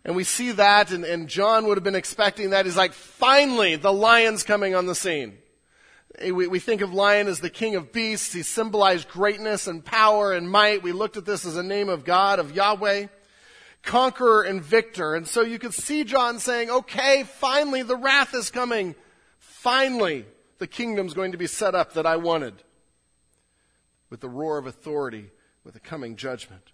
And 0.04 0.16
we 0.16 0.24
see 0.24 0.52
that, 0.52 0.92
and, 0.92 1.04
and 1.04 1.28
John 1.28 1.66
would 1.66 1.76
have 1.76 1.84
been 1.84 1.94
expecting 1.94 2.50
that. 2.50 2.64
He's 2.64 2.76
like, 2.76 2.94
finally, 2.94 3.76
the 3.76 3.92
lion's 3.92 4.42
coming 4.42 4.74
on 4.74 4.86
the 4.86 4.94
scene. 4.94 5.36
Eh, 6.18 6.30
we, 6.30 6.46
we 6.46 6.58
think 6.58 6.80
of 6.80 6.94
lion 6.94 7.28
as 7.28 7.40
the 7.40 7.50
king 7.50 7.74
of 7.74 7.92
beasts. 7.92 8.32
He 8.32 8.42
symbolized 8.42 9.08
greatness 9.08 9.66
and 9.66 9.84
power 9.84 10.32
and 10.32 10.50
might. 10.50 10.82
We 10.82 10.92
looked 10.92 11.18
at 11.18 11.26
this 11.26 11.44
as 11.44 11.56
a 11.56 11.62
name 11.62 11.90
of 11.90 12.04
God, 12.04 12.38
of 12.38 12.54
Yahweh. 12.54 13.08
Conqueror 13.82 14.42
and 14.42 14.62
victor. 14.62 15.14
And 15.14 15.26
so 15.26 15.42
you 15.42 15.58
could 15.58 15.74
see 15.74 16.04
John 16.04 16.38
saying, 16.38 16.70
okay, 16.70 17.24
finally, 17.24 17.82
the 17.82 17.96
wrath 17.96 18.34
is 18.34 18.50
coming. 18.50 18.94
Finally, 19.60 20.24
the 20.56 20.66
kingdom's 20.66 21.12
going 21.12 21.32
to 21.32 21.36
be 21.36 21.46
set 21.46 21.74
up 21.74 21.92
that 21.92 22.06
I 22.06 22.16
wanted 22.16 22.54
with 24.08 24.20
the 24.20 24.28
roar 24.28 24.56
of 24.56 24.66
authority, 24.66 25.26
with 25.64 25.74
the 25.74 25.80
coming 25.80 26.16
judgment. 26.16 26.72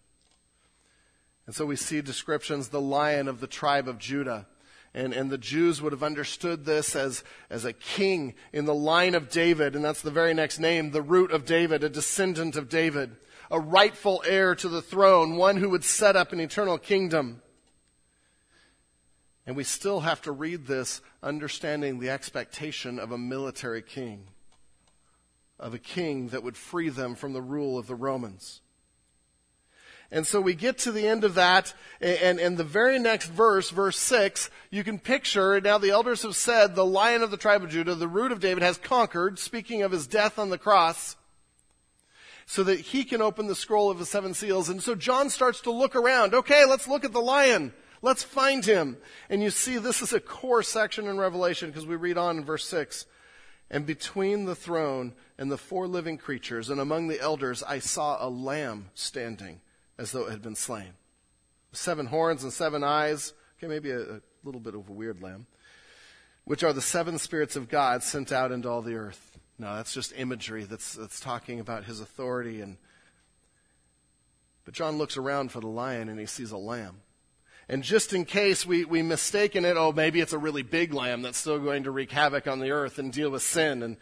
And 1.47 1.55
so 1.57 1.67
we 1.67 1.75
see 1.75 2.01
descriptions, 2.01 2.69
the 2.69 2.81
lion 2.81 3.27
of 3.27 3.41
the 3.41 3.49
tribe 3.49 3.89
of 3.89 3.99
Judah. 3.99 4.47
And, 4.95 5.13
and 5.13 5.31
the 5.31 5.37
Jews 5.37 5.83
would 5.83 5.91
have 5.91 6.05
understood 6.05 6.65
this 6.65 6.95
as, 6.95 7.25
as 7.51 7.65
a 7.65 7.73
king 7.73 8.35
in 8.53 8.67
the 8.67 8.75
line 8.75 9.17
of 9.17 9.31
David, 9.31 9.75
and 9.75 9.85
that's 9.85 10.03
the 10.03 10.13
very 10.13 10.33
next 10.33 10.61
name, 10.61 10.93
the 10.93 11.03
root 11.03 11.33
of 11.33 11.45
David, 11.45 11.83
a 11.83 11.89
descendant 11.89 12.55
of 12.55 12.69
David, 12.69 13.17
a 13.51 13.59
rightful 13.59 14.23
heir 14.25 14.55
to 14.55 14.69
the 14.69 14.81
throne, 14.81 15.35
one 15.35 15.57
who 15.57 15.71
would 15.71 15.83
set 15.83 16.15
up 16.15 16.33
an 16.33 16.39
eternal 16.39 16.79
kingdom. 16.79 17.43
And 19.47 19.57
we 19.57 19.65
still 19.65 20.01
have 20.01 20.23
to 20.23 20.33
read 20.33 20.67
this 20.67 21.01
understanding 21.23 21.99
the 21.99 22.11
expectation 22.11 22.99
of 22.99 23.13
a 23.13 23.19
military 23.19 23.83
king, 23.83 24.25
of 25.59 25.73
a 25.73 25.79
king 25.79 26.29
that 26.29 26.43
would 26.43 26.57
free 26.57 26.89
them 26.89 27.15
from 27.15 27.33
the 27.33 27.43
rule 27.43 27.79
of 27.79 27.87
the 27.87 27.95
Romans. 27.95 28.61
And 30.11 30.27
so 30.27 30.41
we 30.41 30.55
get 30.55 30.79
to 30.79 30.93
the 30.93 31.07
end 31.07 31.25
of 31.25 31.35
that, 31.35 31.75
and, 32.01 32.39
and 32.39 32.57
the 32.57 32.65
very 32.65 32.99
next 32.99 33.29
verse, 33.29 33.71
verse 33.71 33.99
6, 33.99 34.51
you 34.71 34.85
can 34.85 35.01
picture, 35.01 35.61
now 35.61 35.79
the 35.79 35.91
elders 35.91 36.23
have 36.23 36.37
said, 36.37 36.75
the 36.75 36.85
lion 36.85 37.23
of 37.23 37.33
the 37.33 37.37
tribe 37.37 37.65
of 37.65 37.71
Judah, 37.71 37.97
the 37.97 38.07
root 38.07 38.31
of 38.31 38.39
David, 38.39 38.63
has 38.63 38.79
conquered, 38.79 39.39
speaking 39.39 39.83
of 39.83 39.91
his 39.91 40.07
death 40.07 40.39
on 40.39 40.51
the 40.51 40.59
cross, 40.59 41.17
so 42.47 42.63
that 42.63 42.79
he 42.79 43.03
can 43.03 43.21
open 43.21 43.49
the 43.49 43.57
scroll 43.57 43.91
of 43.91 43.99
the 43.99 44.07
seven 44.07 44.33
seals. 44.33 44.69
And 44.69 44.81
so 44.81 44.95
John 44.95 45.29
starts 45.29 45.61
to 45.63 45.73
look 45.73 45.97
around. 45.97 46.35
Okay, 46.35 46.65
let's 46.65 46.87
look 46.87 47.05
at 47.05 47.13
the 47.13 47.21
lion. 47.21 47.73
Let's 48.07 48.23
find 48.23 48.65
him. 48.65 48.99
And 49.29 49.43
you 49.43 49.51
see, 49.51 49.79
this 49.79 50.01
is 50.01 50.13
a 50.13 50.21
core 50.21 50.63
section 50.63 51.09
in 51.09 51.19
Revelation 51.19 51.71
because 51.71 51.87
we 51.87 51.97
read 51.97 52.17
on 52.17 52.39
in 52.39 52.45
verse 52.45 52.65
6. 52.69 53.05
And 53.69 53.85
between 53.85 54.45
the 54.45 54.55
throne 54.55 55.13
and 55.37 55.51
the 55.51 55.59
four 55.59 55.89
living 55.89 56.17
creatures 56.17 56.71
and 56.71 56.81
among 56.81 57.09
the 57.09 57.21
elders, 57.21 57.65
I 57.65 57.81
saw 57.81 58.25
a 58.25 58.31
lamb 58.31 58.91
standing 58.95 59.61
as 59.99 60.13
though 60.13 60.29
it 60.29 60.31
had 60.31 60.41
been 60.41 60.55
slain. 60.55 60.93
Seven 61.73 62.07
horns 62.07 62.45
and 62.45 62.53
seven 62.53 62.85
eyes. 62.85 63.33
Okay, 63.59 63.67
maybe 63.67 63.91
a, 63.91 64.01
a 64.01 64.21
little 64.45 64.61
bit 64.61 64.77
of 64.77 64.89
a 64.89 64.93
weird 64.93 65.21
lamb. 65.21 65.49
Which 66.45 66.63
are 66.63 66.73
the 66.73 66.81
seven 66.81 67.19
spirits 67.19 67.57
of 67.57 67.69
God 67.69 68.05
sent 68.05 68.31
out 68.31 68.53
into 68.53 68.69
all 68.69 68.83
the 68.83 68.95
earth. 68.95 69.37
No, 69.59 69.75
that's 69.75 69.93
just 69.93 70.13
imagery 70.17 70.63
that's, 70.63 70.93
that's 70.93 71.19
talking 71.19 71.59
about 71.59 71.87
his 71.87 71.99
authority. 71.99 72.61
And, 72.61 72.77
but 74.65 74.75
John 74.75 74.97
looks 74.97 75.17
around 75.17 75.51
for 75.51 75.59
the 75.59 75.67
lion 75.67 76.09
and 76.09 76.21
he 76.21 76.27
sees 76.27 76.53
a 76.53 76.57
lamb. 76.57 77.01
And 77.69 77.83
just 77.83 78.13
in 78.13 78.25
case 78.25 78.65
we, 78.65 78.85
we 78.85 79.03
mistaken 79.03 79.65
it, 79.65 79.77
oh, 79.77 79.93
maybe 79.93 80.21
it's 80.21 80.33
a 80.33 80.39
really 80.39 80.63
big 80.63 80.95
lamb 80.95 81.23
that's 81.23 81.39
still 81.39 81.59
going 81.59 81.83
to 81.85 81.91
wreak 81.91 82.13
havoc 82.13 82.47
on 82.47 82.61
the 82.61 82.71
earth 82.71 82.99
and 82.99 83.13
deal 83.13 83.31
with 83.31 83.43
sin. 83.43 83.83
And 83.83 83.97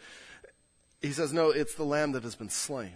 he 1.01 1.11
says, 1.11 1.33
no, 1.33 1.49
it's 1.49 1.73
the 1.73 1.83
lamb 1.83 2.11
that 2.11 2.23
has 2.23 2.35
been 2.35 2.49
slain. 2.49 2.93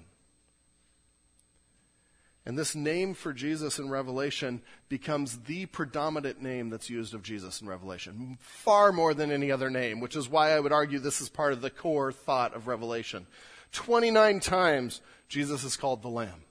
And 2.45 2.57
this 2.57 2.75
name 2.75 3.13
for 3.13 3.33
Jesus 3.33 3.79
in 3.79 3.89
Revelation 3.89 4.61
becomes 4.87 5.39
the 5.39 5.65
predominant 5.67 6.41
name 6.41 6.69
that's 6.69 6.89
used 6.89 7.13
of 7.13 7.21
Jesus 7.21 7.61
in 7.61 7.67
Revelation, 7.67 8.37
far 8.41 8.91
more 8.91 9.13
than 9.13 9.31
any 9.31 9.51
other 9.51 9.69
name, 9.69 9.99
which 9.99 10.15
is 10.15 10.29
why 10.29 10.51
I 10.51 10.59
would 10.59 10.71
argue 10.71 10.99
this 10.99 11.21
is 11.21 11.29
part 11.29 11.53
of 11.53 11.61
the 11.61 11.69
core 11.69 12.11
thought 12.11 12.55
of 12.55 12.67
Revelation. 12.67 13.27
29 13.73 14.39
times 14.39 15.01
Jesus 15.27 15.63
is 15.63 15.77
called 15.77 16.01
the 16.01 16.09
Lamb 16.09 16.43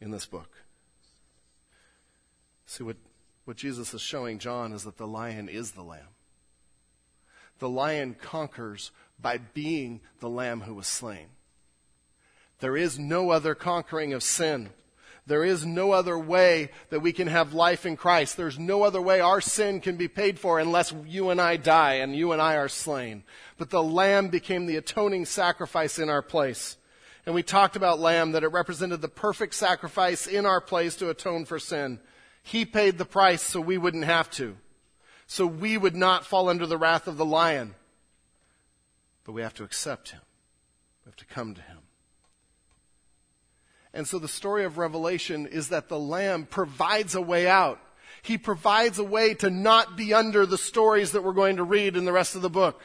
in 0.00 0.10
this 0.10 0.26
book. 0.26 0.50
See, 2.66 2.84
what, 2.84 2.96
what 3.44 3.56
Jesus 3.56 3.94
is 3.94 4.00
showing 4.00 4.38
John 4.38 4.72
is 4.72 4.84
that 4.84 4.96
the 4.96 5.06
lion 5.06 5.48
is 5.48 5.72
the 5.72 5.82
lamb. 5.82 6.08
The 7.58 7.68
lion 7.68 8.16
conquers 8.20 8.90
by 9.20 9.38
being 9.38 10.00
the 10.20 10.28
lamb 10.28 10.62
who 10.62 10.74
was 10.74 10.86
slain. 10.86 11.26
There 12.60 12.76
is 12.76 12.98
no 12.98 13.30
other 13.30 13.54
conquering 13.54 14.12
of 14.12 14.22
sin. 14.22 14.70
There 15.26 15.44
is 15.44 15.64
no 15.64 15.92
other 15.92 16.18
way 16.18 16.70
that 16.90 17.00
we 17.00 17.12
can 17.12 17.28
have 17.28 17.54
life 17.54 17.86
in 17.86 17.96
Christ. 17.96 18.36
There's 18.36 18.58
no 18.58 18.82
other 18.82 19.00
way 19.00 19.20
our 19.20 19.40
sin 19.40 19.80
can 19.80 19.96
be 19.96 20.08
paid 20.08 20.38
for 20.38 20.58
unless 20.58 20.92
you 21.06 21.30
and 21.30 21.40
I 21.40 21.56
die 21.56 21.94
and 21.94 22.14
you 22.14 22.32
and 22.32 22.42
I 22.42 22.56
are 22.56 22.68
slain. 22.68 23.24
But 23.56 23.70
the 23.70 23.82
Lamb 23.82 24.28
became 24.28 24.66
the 24.66 24.76
atoning 24.76 25.24
sacrifice 25.24 25.98
in 25.98 26.10
our 26.10 26.20
place. 26.20 26.76
And 27.24 27.34
we 27.34 27.42
talked 27.42 27.74
about 27.74 28.00
Lamb, 28.00 28.32
that 28.32 28.44
it 28.44 28.48
represented 28.48 29.00
the 29.00 29.08
perfect 29.08 29.54
sacrifice 29.54 30.26
in 30.26 30.44
our 30.44 30.60
place 30.60 30.94
to 30.96 31.08
atone 31.08 31.46
for 31.46 31.58
sin. 31.58 32.00
He 32.46 32.66
paid 32.66 32.98
the 32.98 33.06
price 33.06 33.42
so 33.42 33.58
we 33.58 33.78
wouldn't 33.78 34.04
have 34.04 34.30
to. 34.32 34.56
So 35.26 35.46
we 35.46 35.78
would 35.78 35.96
not 35.96 36.26
fall 36.26 36.50
under 36.50 36.66
the 36.66 36.76
wrath 36.76 37.08
of 37.08 37.16
the 37.16 37.24
lion. 37.24 37.74
But 39.24 39.32
we 39.32 39.40
have 39.40 39.54
to 39.54 39.64
accept 39.64 40.10
him. 40.10 40.20
We 41.04 41.08
have 41.08 41.16
to 41.16 41.24
come 41.24 41.54
to 41.54 41.62
him. 41.62 41.78
And 43.94 44.06
so 44.06 44.18
the 44.18 44.28
story 44.28 44.64
of 44.64 44.76
Revelation 44.76 45.46
is 45.46 45.70
that 45.70 45.88
the 45.88 45.98
Lamb 45.98 46.44
provides 46.44 47.14
a 47.14 47.22
way 47.22 47.48
out. 47.48 47.80
He 48.20 48.36
provides 48.36 48.98
a 48.98 49.04
way 49.04 49.32
to 49.34 49.48
not 49.48 49.96
be 49.96 50.12
under 50.12 50.44
the 50.44 50.58
stories 50.58 51.12
that 51.12 51.24
we're 51.24 51.32
going 51.32 51.56
to 51.56 51.64
read 51.64 51.96
in 51.96 52.04
the 52.04 52.12
rest 52.12 52.36
of 52.36 52.42
the 52.42 52.50
book. 52.50 52.82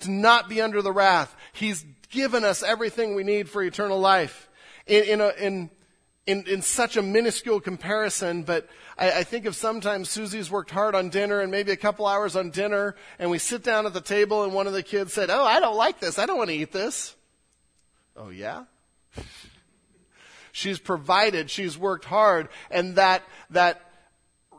To 0.00 0.10
not 0.10 0.48
be 0.48 0.60
under 0.60 0.82
the 0.82 0.92
wrath. 0.92 1.36
He's 1.52 1.84
given 2.10 2.42
us 2.42 2.64
everything 2.64 3.14
we 3.14 3.22
need 3.22 3.48
for 3.48 3.62
eternal 3.62 4.00
life. 4.00 4.48
In, 4.86 5.04
in, 5.04 5.20
a, 5.20 5.28
in, 5.38 5.70
in, 6.28 6.46
in 6.46 6.60
such 6.60 6.98
a 6.98 7.02
minuscule 7.02 7.58
comparison, 7.58 8.42
but 8.42 8.68
I, 8.98 9.20
I 9.20 9.24
think 9.24 9.46
of 9.46 9.56
sometimes 9.56 10.10
Susie's 10.10 10.50
worked 10.50 10.70
hard 10.70 10.94
on 10.94 11.08
dinner 11.08 11.40
and 11.40 11.50
maybe 11.50 11.72
a 11.72 11.76
couple 11.76 12.06
hours 12.06 12.36
on 12.36 12.50
dinner, 12.50 12.96
and 13.18 13.30
we 13.30 13.38
sit 13.38 13.62
down 13.62 13.86
at 13.86 13.94
the 13.94 14.02
table 14.02 14.44
and 14.44 14.52
one 14.52 14.66
of 14.66 14.74
the 14.74 14.82
kids 14.82 15.14
said, 15.14 15.30
Oh, 15.30 15.44
I 15.44 15.58
don't 15.58 15.76
like 15.76 16.00
this. 16.00 16.18
I 16.18 16.26
don't 16.26 16.36
want 16.36 16.50
to 16.50 16.56
eat 16.56 16.70
this. 16.70 17.16
Oh, 18.14 18.28
yeah? 18.28 18.64
she's 20.52 20.78
provided, 20.78 21.50
she's 21.50 21.78
worked 21.78 22.04
hard, 22.04 22.48
and 22.70 22.96
that, 22.96 23.22
that, 23.50 23.80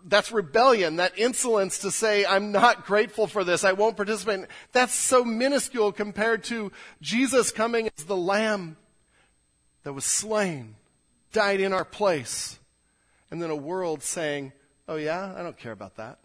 that's 0.05 0.31
rebellion, 0.31 0.95
that 0.95 1.19
insolence 1.19 1.79
to 1.79 1.91
say, 1.91 2.25
I'm 2.25 2.51
not 2.51 2.85
grateful 2.85 3.27
for 3.27 3.43
this, 3.43 3.63
I 3.63 3.73
won't 3.73 3.95
participate. 3.95 4.45
That's 4.71 4.95
so 4.95 5.23
minuscule 5.23 5.91
compared 5.91 6.45
to 6.45 6.71
Jesus 7.01 7.51
coming 7.51 7.89
as 7.97 8.05
the 8.05 8.17
lamb 8.17 8.77
that 9.83 9.93
was 9.93 10.05
slain, 10.05 10.75
died 11.31 11.59
in 11.59 11.73
our 11.73 11.85
place 11.85 12.59
and 13.31 13.41
then 13.41 13.49
a 13.49 13.55
world 13.55 14.01
saying, 14.03 14.51
oh, 14.87 14.95
yeah, 14.95 15.33
I 15.35 15.43
don't 15.43 15.57
care 15.57 15.71
about 15.71 15.97
that. 15.97 16.19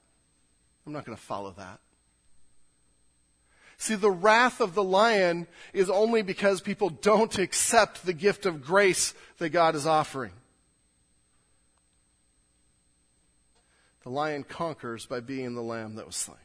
I'm 0.87 0.93
not 0.93 1.05
going 1.05 1.17
to 1.17 1.23
follow 1.23 1.55
that. 1.59 1.81
See, 3.77 3.97
the 3.97 4.11
wrath 4.11 4.61
of 4.61 4.75
the 4.75 4.85
lion 4.85 5.47
is 5.73 5.90
only 5.90 6.23
because 6.23 6.61
people 6.61 6.90
don't 6.90 7.38
accept 7.38 8.07
the 8.07 8.12
gift 8.12 8.47
of 8.47 8.64
grace 8.64 9.14
that 9.38 9.51
God 9.51 9.75
is 9.75 9.87
offering. 9.87 10.33
The 14.05 14.11
lion 14.11 14.45
conquers 14.45 15.07
by 15.07 15.21
being 15.21 15.55
the 15.55 15.62
lamb 15.62 15.97
that 15.97 16.07
was 16.07 16.17
slain. 16.17 16.38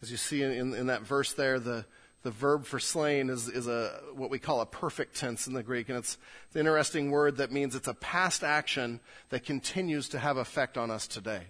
As 0.00 0.10
you 0.10 0.16
see 0.16 0.42
in, 0.42 0.52
in, 0.52 0.74
in 0.74 0.86
that 0.86 1.02
verse 1.02 1.32
there, 1.32 1.58
the, 1.58 1.84
the 2.22 2.30
verb 2.30 2.64
for 2.66 2.78
slain 2.78 3.30
is, 3.30 3.48
is 3.48 3.68
a, 3.68 4.00
what 4.14 4.30
we 4.30 4.38
call 4.38 4.60
a 4.60 4.66
perfect 4.66 5.16
tense 5.16 5.46
in 5.46 5.52
the 5.52 5.62
Greek. 5.62 5.88
And 5.88 5.98
it's 5.98 6.18
an 6.54 6.60
interesting 6.60 7.10
word 7.10 7.36
that 7.36 7.52
means 7.52 7.74
it's 7.74 7.88
a 7.88 7.94
past 7.94 8.42
action 8.42 9.00
that 9.28 9.44
continues 9.44 10.08
to 10.08 10.18
have 10.18 10.36
effect 10.36 10.76
on 10.76 10.90
us 10.90 11.06
today. 11.06 11.42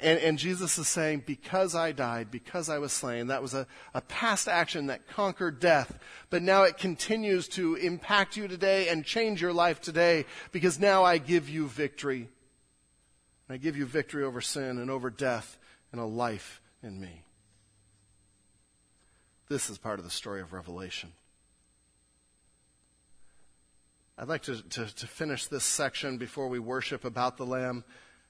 And, 0.00 0.20
and, 0.20 0.38
Jesus 0.38 0.78
is 0.78 0.86
saying, 0.86 1.24
because 1.26 1.74
I 1.74 1.90
died, 1.90 2.30
because 2.30 2.68
I 2.68 2.78
was 2.78 2.92
slain, 2.92 3.26
that 3.26 3.42
was 3.42 3.52
a, 3.52 3.66
a 3.94 4.00
past 4.00 4.46
action 4.46 4.86
that 4.86 5.08
conquered 5.08 5.58
death. 5.58 5.98
But 6.30 6.42
now 6.42 6.62
it 6.62 6.78
continues 6.78 7.48
to 7.48 7.74
impact 7.74 8.36
you 8.36 8.46
today 8.46 8.90
and 8.90 9.04
change 9.04 9.42
your 9.42 9.52
life 9.52 9.80
today 9.80 10.26
because 10.52 10.78
now 10.78 11.02
I 11.02 11.18
give 11.18 11.48
you 11.48 11.66
victory. 11.66 12.28
I 13.50 13.56
give 13.56 13.76
you 13.76 13.86
victory 13.86 14.22
over 14.22 14.40
sin 14.40 14.78
and 14.78 14.88
over 14.88 15.10
death 15.10 15.58
and 15.90 16.00
a 16.00 16.04
life 16.04 16.60
in 16.80 17.00
me. 17.00 17.24
This 19.48 19.70
is 19.70 19.78
part 19.78 19.98
of 19.98 20.04
the 20.04 20.10
story 20.10 20.42
of 20.42 20.52
Revelation. 20.52 21.12
I'd 24.18 24.28
like 24.28 24.42
to, 24.42 24.62
to, 24.62 24.94
to 24.94 25.06
finish 25.06 25.46
this 25.46 25.64
section 25.64 26.18
before 26.18 26.48
we 26.48 26.58
worship 26.58 27.04
about 27.04 27.38
the 27.38 27.46
Lamb 27.46 27.84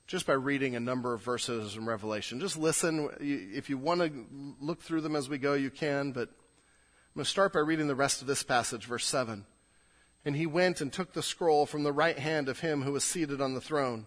just 0.07 0.27
by 0.27 0.35
reading 0.35 0.77
a 0.77 0.81
number 0.81 1.13
of 1.13 1.23
verses 1.23 1.77
in 1.77 1.87
Revelation. 1.87 2.39
Just 2.39 2.57
listen. 2.57 3.11
If 3.19 3.69
you 3.69 3.79
want 3.79 4.01
to 4.01 4.13
look 4.61 4.81
through 4.81 5.01
them 5.01 5.17
as 5.17 5.29
we 5.29 5.39
go, 5.39 5.55
you 5.55 5.71
can, 5.71 6.13
but 6.13 6.29
I'm 6.29 7.15
going 7.17 7.25
to 7.25 7.31
start 7.31 7.53
by 7.53 7.61
reading 7.61 7.89
the 7.89 7.97
rest 7.97 8.21
of 8.21 8.29
this 8.29 8.45
passage, 8.45 8.87
verse 8.87 9.05
7. 9.05 9.45
And 10.25 10.37
he 10.37 10.47
went 10.47 10.81
and 10.81 10.93
took 10.93 11.15
the 11.15 11.23
scroll 11.23 11.67
from 11.67 11.83
the 11.83 11.93
right 11.93 12.19
hand 12.19 12.49
of 12.49 12.61
him 12.61 12.83
who 12.83 12.93
was 12.93 13.03
seated 13.03 13.41
on 13.41 13.55
the 13.55 13.61
throne. 13.61 14.07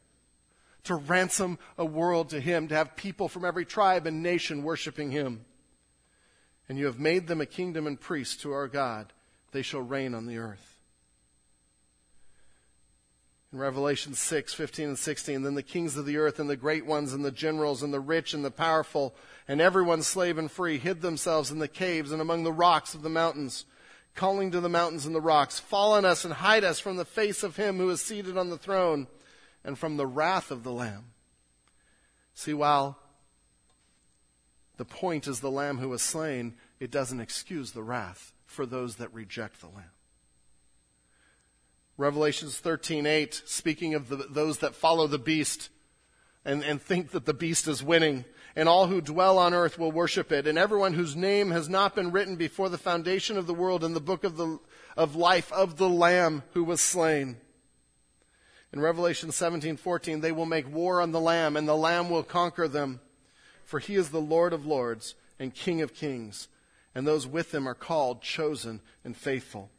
To 0.85 0.95
ransom 0.95 1.59
a 1.77 1.85
world 1.85 2.29
to 2.29 2.39
Him, 2.39 2.67
to 2.69 2.75
have 2.75 2.95
people 2.95 3.27
from 3.27 3.45
every 3.45 3.65
tribe 3.65 4.07
and 4.07 4.23
nation 4.23 4.63
worshiping 4.63 5.11
Him. 5.11 5.45
And 6.67 6.77
you 6.77 6.85
have 6.85 6.99
made 6.99 7.27
them 7.27 7.41
a 7.41 7.45
kingdom 7.45 7.85
and 7.85 7.99
priests 7.99 8.41
to 8.43 8.51
our 8.51 8.67
God. 8.67 9.13
They 9.51 9.61
shall 9.61 9.81
reign 9.81 10.15
on 10.15 10.25
the 10.25 10.37
earth. 10.37 10.71
In 13.53 13.59
Revelation 13.59 14.13
6, 14.13 14.53
15 14.53 14.87
and 14.87 14.97
16, 14.97 15.41
then 15.41 15.55
the 15.55 15.63
kings 15.63 15.97
of 15.97 16.05
the 16.05 16.15
earth 16.15 16.39
and 16.39 16.49
the 16.49 16.55
great 16.55 16.85
ones 16.85 17.11
and 17.11 17.25
the 17.25 17.31
generals 17.31 17.83
and 17.83 17.93
the 17.93 17.99
rich 17.99 18.33
and 18.33 18.45
the 18.45 18.51
powerful 18.51 19.13
and 19.45 19.59
everyone 19.59 20.03
slave 20.03 20.37
and 20.37 20.49
free 20.49 20.77
hid 20.77 21.01
themselves 21.01 21.51
in 21.51 21.59
the 21.59 21.67
caves 21.67 22.13
and 22.13 22.21
among 22.21 22.45
the 22.45 22.53
rocks 22.53 22.93
of 22.93 23.01
the 23.01 23.09
mountains, 23.09 23.65
calling 24.15 24.51
to 24.51 24.61
the 24.61 24.69
mountains 24.69 25.05
and 25.05 25.13
the 25.13 25.19
rocks, 25.19 25.59
fall 25.59 25.91
on 25.91 26.05
us 26.05 26.23
and 26.23 26.35
hide 26.35 26.63
us 26.63 26.79
from 26.79 26.95
the 26.95 27.03
face 27.03 27.43
of 27.43 27.57
him 27.57 27.77
who 27.77 27.89
is 27.89 28.01
seated 28.01 28.37
on 28.37 28.49
the 28.49 28.57
throne 28.57 29.05
and 29.63 29.77
from 29.77 29.97
the 29.97 30.07
wrath 30.07 30.51
of 30.51 30.63
the 30.63 30.71
Lamb. 30.71 31.05
See, 32.33 32.53
while 32.53 32.97
the 34.77 34.85
point 34.85 35.27
is 35.27 35.39
the 35.39 35.51
Lamb 35.51 35.77
who 35.77 35.89
was 35.89 36.01
slain, 36.01 36.55
it 36.79 36.91
doesn't 36.91 37.19
excuse 37.19 37.71
the 37.71 37.83
wrath 37.83 38.33
for 38.45 38.65
those 38.65 38.95
that 38.95 39.13
reject 39.13 39.61
the 39.61 39.67
Lamb. 39.67 39.91
Revelations 41.97 42.59
13:8, 42.59 43.47
speaking 43.47 43.93
of 43.93 44.09
the, 44.09 44.15
those 44.15 44.59
that 44.59 44.75
follow 44.75 45.07
the 45.07 45.19
beast 45.19 45.69
and, 46.43 46.63
and 46.63 46.81
think 46.81 47.11
that 47.11 47.25
the 47.25 47.33
beast 47.33 47.67
is 47.67 47.83
winning. 47.83 48.25
And 48.55 48.67
all 48.67 48.87
who 48.87 48.99
dwell 48.99 49.37
on 49.37 49.53
earth 49.53 49.79
will 49.79 49.91
worship 49.91 50.31
it. 50.31 50.45
And 50.45 50.57
everyone 50.57 50.93
whose 50.93 51.15
name 51.15 51.51
has 51.51 51.69
not 51.69 51.95
been 51.95 52.11
written 52.11 52.35
before 52.35 52.67
the 52.67 52.77
foundation 52.77 53.37
of 53.37 53.47
the 53.47 53.53
world 53.53 53.83
in 53.83 53.93
the 53.93 54.01
book 54.01 54.23
of, 54.23 54.35
the, 54.35 54.59
of 54.97 55.15
life 55.15 55.51
of 55.53 55.77
the 55.77 55.87
Lamb 55.87 56.43
who 56.53 56.63
was 56.63 56.81
slain. 56.81 57.37
In 58.73 58.79
Revelation 58.79 59.29
17:14, 59.29 60.21
they 60.21 60.31
will 60.31 60.45
make 60.45 60.71
war 60.71 61.01
on 61.01 61.11
the 61.11 61.19
Lamb, 61.19 61.57
and 61.57 61.67
the 61.67 61.75
Lamb 61.75 62.09
will 62.09 62.23
conquer 62.23 62.67
them. 62.67 63.01
For 63.63 63.79
he 63.79 63.95
is 63.95 64.09
the 64.09 64.21
Lord 64.21 64.53
of 64.53 64.65
lords 64.65 65.15
and 65.39 65.53
King 65.53 65.81
of 65.81 65.93
kings, 65.93 66.47
and 66.93 67.05
those 67.07 67.27
with 67.27 67.53
him 67.53 67.67
are 67.67 67.75
called, 67.75 68.21
chosen, 68.21 68.81
and 69.03 69.15
faithful 69.15 69.71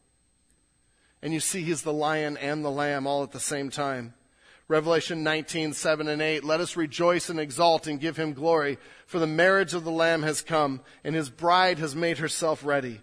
and 1.22 1.32
you 1.32 1.40
see 1.40 1.62
he's 1.62 1.82
the 1.82 1.92
lion 1.92 2.36
and 2.36 2.64
the 2.64 2.70
lamb 2.70 3.06
all 3.06 3.22
at 3.22 3.30
the 3.30 3.40
same 3.40 3.70
time. 3.70 4.12
Revelation 4.66 5.22
19, 5.22 5.72
7 5.72 6.08
and 6.08 6.20
8. 6.20 6.44
Let 6.44 6.60
us 6.60 6.76
rejoice 6.76 7.28
and 7.28 7.38
exult 7.38 7.86
and 7.86 8.00
give 8.00 8.16
him 8.16 8.32
glory, 8.32 8.78
for 9.06 9.18
the 9.18 9.26
marriage 9.26 9.74
of 9.74 9.84
the 9.84 9.90
Lamb 9.90 10.22
has 10.22 10.40
come, 10.40 10.80
and 11.04 11.14
his 11.14 11.30
bride 11.30 11.78
has 11.78 11.94
made 11.94 12.18
herself 12.18 12.64
ready. 12.64 13.02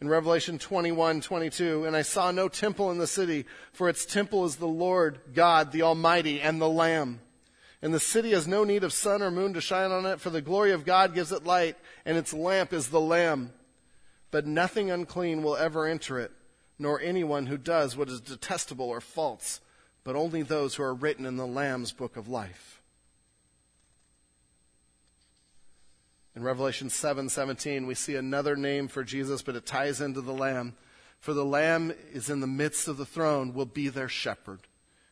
In 0.00 0.08
Revelation 0.08 0.58
21, 0.58 1.20
22, 1.20 1.84
and 1.84 1.96
I 1.96 2.02
saw 2.02 2.30
no 2.30 2.48
temple 2.48 2.90
in 2.90 2.98
the 2.98 3.06
city, 3.06 3.46
for 3.72 3.88
its 3.88 4.06
temple 4.06 4.44
is 4.44 4.56
the 4.56 4.66
Lord 4.66 5.18
God, 5.34 5.72
the 5.72 5.82
Almighty, 5.82 6.40
and 6.40 6.60
the 6.60 6.68
Lamb. 6.68 7.20
And 7.82 7.92
the 7.92 8.00
city 8.00 8.30
has 8.30 8.46
no 8.46 8.64
need 8.64 8.84
of 8.84 8.92
sun 8.92 9.22
or 9.22 9.30
moon 9.30 9.54
to 9.54 9.60
shine 9.60 9.90
on 9.90 10.06
it, 10.06 10.20
for 10.20 10.30
the 10.30 10.40
glory 10.40 10.72
of 10.72 10.84
God 10.84 11.14
gives 11.14 11.32
it 11.32 11.44
light, 11.44 11.76
and 12.04 12.16
its 12.16 12.32
lamp 12.32 12.72
is 12.72 12.88
the 12.88 13.00
Lamb. 13.00 13.52
But 14.30 14.46
nothing 14.46 14.90
unclean 14.90 15.42
will 15.42 15.56
ever 15.56 15.86
enter 15.86 16.18
it 16.18 16.32
nor 16.78 17.00
anyone 17.00 17.46
who 17.46 17.58
does 17.58 17.96
what 17.96 18.08
is 18.08 18.20
detestable 18.20 18.88
or 18.88 19.00
false, 19.00 19.60
but 20.04 20.16
only 20.16 20.42
those 20.42 20.76
who 20.76 20.82
are 20.82 20.94
written 20.94 21.26
in 21.26 21.36
the 21.36 21.46
Lamb's 21.46 21.92
book 21.92 22.16
of 22.16 22.28
life. 22.28 22.77
In 26.38 26.44
Revelation 26.44 26.88
7:17, 26.88 27.88
we 27.88 27.96
see 27.96 28.14
another 28.14 28.54
name 28.54 28.86
for 28.86 29.02
Jesus, 29.02 29.42
but 29.42 29.56
it 29.56 29.66
ties 29.66 30.00
into 30.00 30.20
the 30.20 30.32
Lamb. 30.32 30.76
For 31.18 31.34
the 31.34 31.44
Lamb 31.44 31.92
is 32.12 32.30
in 32.30 32.38
the 32.38 32.46
midst 32.46 32.86
of 32.86 32.96
the 32.96 33.04
throne, 33.04 33.54
will 33.54 33.66
be 33.66 33.88
their 33.88 34.08
shepherd. 34.08 34.60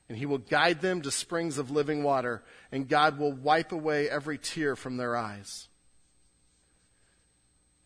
And 0.08 0.16
he 0.16 0.24
will 0.24 0.38
guide 0.38 0.82
them 0.82 1.02
to 1.02 1.10
springs 1.10 1.58
of 1.58 1.68
living 1.68 2.04
water, 2.04 2.44
and 2.70 2.88
God 2.88 3.18
will 3.18 3.32
wipe 3.32 3.72
away 3.72 4.08
every 4.08 4.38
tear 4.38 4.76
from 4.76 4.98
their 4.98 5.16
eyes. 5.16 5.66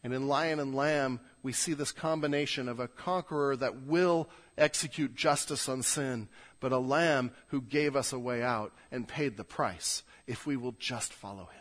And 0.04 0.12
in 0.12 0.28
Lion 0.28 0.60
and 0.60 0.74
Lamb, 0.74 1.18
we 1.42 1.54
see 1.54 1.72
this 1.72 1.92
combination 1.92 2.68
of 2.68 2.78
a 2.78 2.88
conqueror 2.88 3.56
that 3.56 3.84
will 3.84 4.28
execute 4.58 5.14
justice 5.14 5.66
on 5.66 5.82
sin, 5.82 6.28
but 6.60 6.72
a 6.72 6.78
lamb 6.78 7.30
who 7.46 7.62
gave 7.62 7.96
us 7.96 8.12
a 8.12 8.18
way 8.18 8.42
out 8.42 8.74
and 8.90 9.08
paid 9.08 9.38
the 9.38 9.44
price 9.44 10.02
if 10.26 10.46
we 10.46 10.58
will 10.58 10.72
just 10.78 11.14
follow 11.14 11.46
him. 11.46 11.59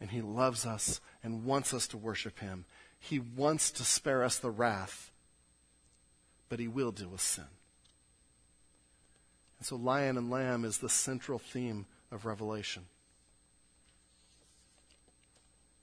And 0.00 0.10
he 0.10 0.20
loves 0.20 0.66
us 0.66 1.00
and 1.22 1.44
wants 1.44 1.72
us 1.72 1.86
to 1.88 1.96
worship 1.96 2.38
him. 2.40 2.64
He 2.98 3.18
wants 3.18 3.70
to 3.72 3.84
spare 3.84 4.24
us 4.24 4.38
the 4.38 4.50
wrath, 4.50 5.10
but 6.48 6.58
he 6.58 6.68
will 6.68 6.92
deal 6.92 7.08
with 7.08 7.20
sin. 7.20 7.44
And 9.58 9.66
so, 9.66 9.76
lion 9.76 10.16
and 10.16 10.30
lamb 10.30 10.64
is 10.64 10.78
the 10.78 10.88
central 10.88 11.38
theme 11.38 11.86
of 12.10 12.26
Revelation. 12.26 12.84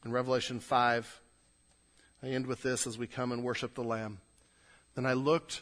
In 0.03 0.11
Revelation 0.11 0.59
5, 0.59 1.21
I 2.23 2.27
end 2.27 2.47
with 2.47 2.63
this 2.63 2.87
as 2.87 2.97
we 2.97 3.07
come 3.07 3.31
and 3.31 3.43
worship 3.43 3.75
the 3.75 3.83
Lamb. 3.83 4.19
Then 4.95 5.05
I 5.05 5.13
looked 5.13 5.61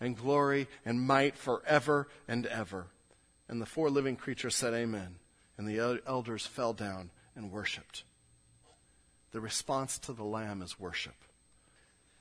and 0.00 0.16
glory 0.16 0.66
and 0.84 1.00
might 1.00 1.36
forever 1.36 2.08
and 2.26 2.46
ever. 2.46 2.86
And 3.48 3.60
the 3.60 3.66
four 3.66 3.90
living 3.90 4.16
creatures 4.16 4.54
said, 4.54 4.74
Amen. 4.74 5.16
And 5.58 5.68
the 5.68 6.00
elders 6.06 6.46
fell 6.46 6.72
down 6.72 7.10
and 7.36 7.52
worshiped. 7.52 8.04
The 9.32 9.40
response 9.40 9.98
to 10.00 10.12
the 10.12 10.24
Lamb 10.24 10.62
is 10.62 10.80
worship. 10.80 11.14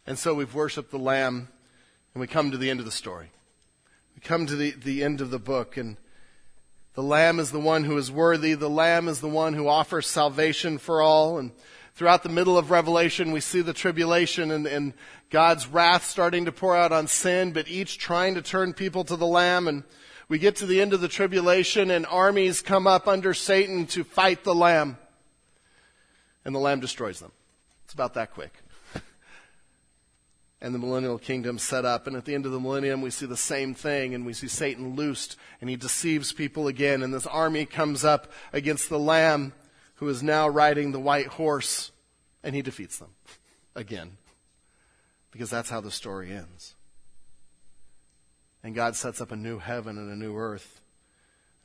And 0.05 0.17
so 0.17 0.33
we've 0.33 0.53
worshiped 0.53 0.91
the 0.91 0.99
Lamb 0.99 1.47
and 2.13 2.21
we 2.21 2.27
come 2.27 2.51
to 2.51 2.57
the 2.57 2.69
end 2.69 2.79
of 2.79 2.85
the 2.85 2.91
story. 2.91 3.31
We 4.15 4.21
come 4.21 4.45
to 4.47 4.55
the, 4.55 4.71
the 4.71 5.03
end 5.03 5.21
of 5.21 5.29
the 5.29 5.39
book 5.39 5.77
and 5.77 5.97
the 6.95 7.03
Lamb 7.03 7.39
is 7.39 7.51
the 7.51 7.59
one 7.59 7.85
who 7.85 7.97
is 7.97 8.11
worthy. 8.11 8.55
The 8.55 8.69
Lamb 8.69 9.07
is 9.07 9.21
the 9.21 9.29
one 9.29 9.53
who 9.53 9.67
offers 9.67 10.07
salvation 10.07 10.77
for 10.77 11.01
all. 11.01 11.37
And 11.37 11.51
throughout 11.99 12.23
the 12.23 12.29
middle 12.29 12.57
of 12.57 12.71
Revelation, 12.71 13.33
we 13.33 13.41
see 13.41 13.59
the 13.59 13.73
tribulation 13.73 14.51
and, 14.51 14.65
and 14.65 14.93
God's 15.29 15.67
wrath 15.67 16.05
starting 16.05 16.45
to 16.45 16.51
pour 16.53 16.73
out 16.73 16.93
on 16.93 17.07
sin, 17.07 17.51
but 17.51 17.67
each 17.67 17.97
trying 17.97 18.35
to 18.35 18.41
turn 18.41 18.71
people 18.71 19.03
to 19.03 19.17
the 19.17 19.27
Lamb. 19.27 19.67
And 19.67 19.83
we 20.29 20.39
get 20.39 20.55
to 20.57 20.65
the 20.65 20.79
end 20.79 20.93
of 20.93 21.01
the 21.01 21.09
tribulation 21.09 21.91
and 21.91 22.05
armies 22.05 22.61
come 22.61 22.87
up 22.87 23.09
under 23.09 23.33
Satan 23.33 23.85
to 23.87 24.05
fight 24.05 24.45
the 24.45 24.55
Lamb. 24.55 24.97
and 26.45 26.55
the 26.55 26.59
Lamb 26.59 26.79
destroys 26.79 27.19
them. 27.19 27.33
It's 27.83 27.93
about 27.93 28.13
that 28.13 28.33
quick. 28.33 28.53
and 30.61 30.73
the 30.73 30.79
millennial 30.79 31.17
kingdom 31.17 31.59
set 31.59 31.83
up. 31.83 32.07
And 32.07 32.15
at 32.15 32.23
the 32.23 32.33
end 32.33 32.45
of 32.45 32.53
the 32.53 32.61
millennium, 32.61 33.01
we 33.01 33.09
see 33.09 33.25
the 33.25 33.35
same 33.35 33.73
thing, 33.73 34.15
and 34.15 34.25
we 34.25 34.31
see 34.31 34.47
Satan 34.47 34.95
loosed, 34.95 35.35
and 35.59 35.69
he 35.69 35.75
deceives 35.75 36.31
people 36.31 36.69
again. 36.69 37.03
And 37.03 37.13
this 37.13 37.27
army 37.27 37.65
comes 37.65 38.05
up 38.05 38.31
against 38.53 38.87
the 38.87 38.99
Lamb, 38.99 39.51
who 39.99 40.07
is 40.07 40.23
now 40.23 40.47
riding 40.47 40.93
the 40.93 40.99
white 40.99 41.27
horse, 41.27 41.91
and 42.41 42.55
he 42.55 42.61
defeats 42.61 42.97
them 42.99 43.09
again. 43.75 44.17
Because 45.29 45.49
that's 45.49 45.69
how 45.69 45.81
the 45.81 45.91
story 45.91 46.31
ends. 46.31 46.73
And 48.63 48.73
God 48.73 48.95
sets 48.95 49.19
up 49.19 49.31
a 49.31 49.35
new 49.35 49.59
heaven 49.59 49.97
and 49.97 50.09
a 50.09 50.15
new 50.15 50.37
earth. 50.37 50.79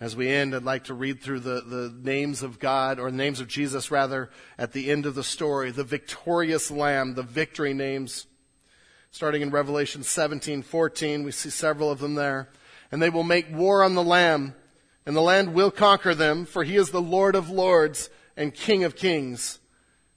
As 0.01 0.17
we 0.17 0.29
end, 0.29 0.53
I'd 0.53 0.65
like 0.65 0.85
to 0.85 0.95
read 0.95 1.21
through 1.21 1.41
the, 1.41 1.61
the 1.61 1.95
names 2.03 2.43
of 2.43 2.59
God, 2.59 2.99
or 2.99 3.09
the 3.09 3.17
names 3.17 3.39
of 3.39 3.47
Jesus 3.47 3.93
rather, 3.93 4.31
at 4.59 4.73
the 4.73 4.91
end 4.91 5.07
of 5.07 5.15
the 5.15 5.23
story. 5.23 5.71
The 5.71 5.85
victorious 5.85 6.73
Lamb, 6.73 7.15
the 7.15 7.23
victory 7.23 7.73
names. 7.73 8.27
Starting 9.13 9.43
in 9.43 9.51
Revelation 9.51 10.03
17, 10.03 10.63
14, 10.63 11.23
we 11.23 11.31
see 11.31 11.51
several 11.51 11.89
of 11.89 12.01
them 12.01 12.17
there. 12.17 12.49
And 12.91 13.01
they 13.01 13.11
will 13.11 13.23
make 13.23 13.55
war 13.55 13.85
on 13.85 13.95
the 13.95 14.03
Lamb, 14.03 14.57
and 15.07 15.15
the 15.15 15.21
Lamb 15.21 15.55
will 15.55 15.71
conquer 15.71 16.17
them, 16.17 16.47
for 16.47 16.65
he 16.65 16.75
is 16.75 16.91
the 16.91 17.01
Lord 17.01 17.37
of 17.37 17.49
lords 17.49 18.11
and 18.37 18.55
King 18.55 18.85
of 18.85 18.97
kings. 18.97 19.59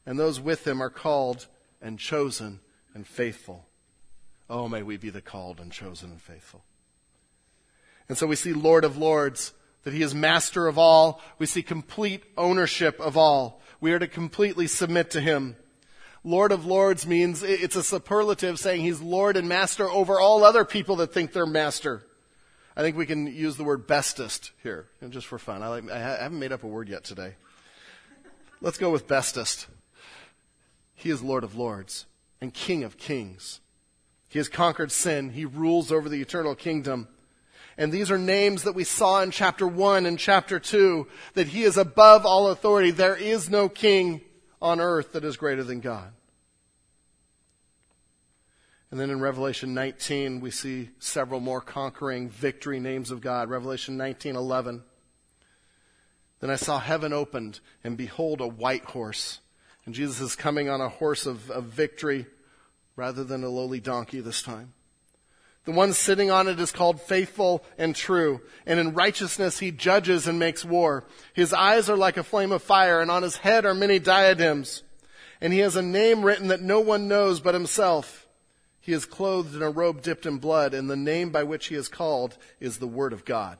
And 0.06 0.18
those 0.18 0.40
with 0.40 0.66
him 0.66 0.82
are 0.82 0.90
called 0.90 1.48
and 1.82 2.00
chosen 2.00 2.62
and 2.94 3.06
faithful. 3.06 3.66
Oh, 4.50 4.70
may 4.70 4.82
we 4.82 4.98
be 4.98 5.10
the 5.10 5.22
called 5.22 5.60
and 5.60 5.72
chosen 5.72 6.12
and 6.12 6.22
faithful. 6.22 6.64
And 8.08 8.18
so 8.18 8.26
we 8.26 8.38
see 8.38 8.54
Lord 8.54 8.86
of 8.86 8.98
lords, 8.98 9.54
that 9.84 9.94
he 9.94 10.02
is 10.02 10.16
master 10.16 10.68
of 10.68 10.78
all. 10.78 11.22
We 11.40 11.46
see 11.46 11.62
complete 11.62 12.24
ownership 12.38 13.00
of 13.00 13.18
all. 13.18 13.62
We 13.80 13.92
are 13.94 14.00
to 14.00 14.08
completely 14.08 14.68
submit 14.68 15.12
to 15.12 15.22
him. 15.22 15.56
Lord 16.24 16.52
of 16.52 16.66
Lords 16.66 17.08
means 17.08 17.42
it's 17.42 17.78
a 17.78 17.84
superlative 17.84 18.60
saying 18.60 18.82
he's 18.82 19.00
Lord 19.00 19.38
and 19.38 19.48
Master 19.48 19.90
over 19.90 20.20
all 20.20 20.44
other 20.44 20.66
people 20.66 20.98
that 20.98 21.14
think 21.14 21.32
they're 21.32 21.46
Master. 21.46 22.04
I 22.76 22.82
think 22.82 22.98
we 22.98 23.06
can 23.06 23.28
use 23.28 23.56
the 23.56 23.64
word 23.64 23.88
bestest 23.88 24.52
here, 24.62 24.88
just 25.10 25.28
for 25.28 25.40
fun. 25.40 25.64
I, 25.64 25.68
like, 25.68 25.90
I 25.90 25.98
haven't 25.98 26.40
made 26.40 26.52
up 26.52 26.64
a 26.64 26.68
word 26.68 26.90
yet 26.90 27.06
today. 27.06 27.36
Let's 28.62 28.78
go 28.78 28.90
with 28.90 29.08
bestest. 29.08 29.68
He 30.96 31.10
is 31.10 31.22
Lord 31.22 31.44
of 31.44 31.56
Lords 31.56 32.06
and 32.42 32.54
King 32.54 32.84
of 32.84 32.98
Kings. 32.98 33.60
He 34.30 34.40
has 34.40 34.50
conquered 34.50 34.92
sin. 34.92 35.30
He 35.30 35.46
rules 35.46 35.92
over 35.92 36.10
the 36.10 36.22
eternal 36.22 36.56
kingdom. 36.56 37.08
And 37.78 37.92
these 37.92 38.10
are 38.10 38.18
names 38.18 38.64
that 38.64 38.74
we 38.74 38.84
saw 38.84 39.22
in 39.22 39.30
chapter 39.30 39.68
1 39.68 40.08
and 40.08 40.18
chapter 40.18 40.60
2, 40.60 41.08
that 41.36 41.48
he 41.48 41.64
is 41.64 41.78
above 41.78 42.26
all 42.26 42.48
authority. 42.48 42.90
There 42.90 43.16
is 43.16 43.50
no 43.50 43.70
king 43.70 44.22
on 44.60 44.80
earth 44.80 45.14
that 45.14 45.24
is 45.24 45.38
greater 45.38 45.64
than 45.64 45.80
God. 45.80 46.12
And 48.90 49.00
then 49.00 49.12
in 49.12 49.20
Revelation 49.20 49.76
19, 49.76 50.40
we 50.40 50.50
see 50.50 50.90
several 50.98 51.40
more 51.40 51.62
conquering 51.62 52.30
victory 52.30 52.80
names 52.80 53.12
of 53.12 53.22
God. 53.22 53.50
Revelation 53.50 53.98
19:11. 53.98 54.82
Then 56.40 56.50
I 56.50 56.56
saw 56.56 56.80
heaven 56.80 57.14
opened, 57.14 57.60
and 57.84 57.98
behold, 57.98 58.42
a 58.42 58.48
white 58.48 58.86
horse. 58.86 59.40
And 59.86 59.96
Jesus 59.96 60.22
is 60.22 60.36
coming 60.36 60.70
on 60.70 60.82
a 60.82 60.90
horse 60.90 61.26
of, 61.26 61.50
of 61.50 61.66
victory 61.66 62.28
rather 62.96 63.24
than 63.24 63.44
a 63.44 63.50
lowly 63.50 63.80
donkey 63.80 64.20
this 64.20 64.42
time. 64.42 64.74
The 65.66 65.74
one 65.74 65.92
sitting 65.92 66.32
on 66.32 66.48
it 66.48 66.60
is 66.62 66.72
called 66.72 67.02
faithful 67.02 67.64
and 67.78 67.94
true, 67.96 68.40
and 68.66 68.80
in 68.80 68.94
righteousness 68.94 69.60
he 69.60 69.72
judges 69.72 70.26
and 70.26 70.40
makes 70.40 70.64
war. 70.64 71.04
His 71.34 71.54
eyes 71.54 71.90
are 71.90 71.98
like 71.98 72.16
a 72.16 72.24
flame 72.24 72.54
of 72.54 72.64
fire, 72.64 73.02
and 73.02 73.12
on 73.12 73.22
his 73.22 73.38
head 73.38 73.66
are 73.66 73.74
many 73.74 74.00
diadems. 74.00 74.84
And 75.42 75.52
he 75.52 75.60
has 75.60 75.76
a 75.76 75.82
name 75.82 76.24
written 76.24 76.48
that 76.48 76.62
no 76.62 76.80
one 76.80 77.10
knows 77.10 77.42
but 77.42 77.54
himself. 77.54 78.28
He 78.80 78.94
is 78.94 79.06
clothed 79.06 79.56
in 79.56 79.62
a 79.62 79.70
robe 79.70 80.02
dipped 80.02 80.26
in 80.26 80.38
blood, 80.38 80.74
and 80.74 80.90
the 80.90 80.96
name 80.96 81.32
by 81.32 81.44
which 81.44 81.68
he 81.68 81.76
is 81.76 81.90
called 81.90 82.38
is 82.62 82.78
the 82.78 82.88
Word 82.88 83.12
of 83.12 83.26
God. 83.26 83.58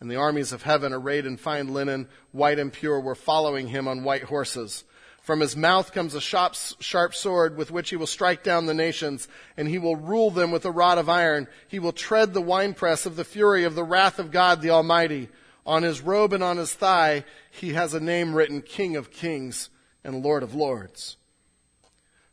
And 0.00 0.10
the 0.10 0.16
armies 0.16 0.52
of 0.52 0.62
heaven, 0.62 0.92
arrayed 0.92 1.26
in 1.26 1.36
fine 1.36 1.72
linen, 1.74 2.08
white 2.32 2.58
and 2.58 2.72
pure, 2.72 3.00
were 3.00 3.14
following 3.14 3.68
him 3.68 3.88
on 3.88 4.04
white 4.04 4.24
horses. 4.24 4.84
From 5.22 5.40
his 5.40 5.56
mouth 5.56 5.92
comes 5.92 6.14
a 6.14 6.20
sharp 6.20 7.14
sword 7.14 7.56
with 7.56 7.70
which 7.70 7.90
he 7.90 7.96
will 7.96 8.06
strike 8.06 8.42
down 8.42 8.66
the 8.66 8.72
nations, 8.72 9.28
and 9.56 9.68
he 9.68 9.78
will 9.78 9.96
rule 9.96 10.30
them 10.30 10.50
with 10.50 10.64
a 10.64 10.70
rod 10.70 10.96
of 10.96 11.08
iron. 11.08 11.48
He 11.66 11.78
will 11.78 11.92
tread 11.92 12.32
the 12.32 12.40
winepress 12.40 13.04
of 13.04 13.16
the 13.16 13.24
fury 13.24 13.64
of 13.64 13.74
the 13.74 13.84
wrath 13.84 14.18
of 14.18 14.30
God 14.30 14.62
the 14.62 14.70
Almighty. 14.70 15.28
On 15.66 15.82
his 15.82 16.00
robe 16.00 16.32
and 16.32 16.42
on 16.42 16.56
his 16.56 16.72
thigh, 16.72 17.24
he 17.50 17.74
has 17.74 17.92
a 17.92 18.00
name 18.00 18.34
written 18.34 18.62
King 18.62 18.96
of 18.96 19.10
Kings 19.10 19.68
and 20.02 20.24
Lord 20.24 20.42
of 20.42 20.54
Lords. 20.54 21.18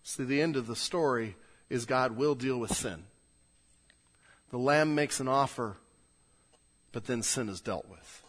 See, 0.03 0.23
the 0.23 0.41
end 0.41 0.55
of 0.55 0.67
the 0.67 0.75
story 0.75 1.35
is 1.69 1.85
God 1.85 2.13
will 2.15 2.35
deal 2.35 2.57
with 2.59 2.73
sin. 2.73 3.03
The 4.51 4.57
Lamb 4.57 4.95
makes 4.95 5.19
an 5.19 5.27
offer, 5.27 5.75
but 6.95 7.07
then 7.07 7.21
sin 7.21 7.49
is 7.49 7.59
dealt 7.59 7.89
with. 7.89 8.23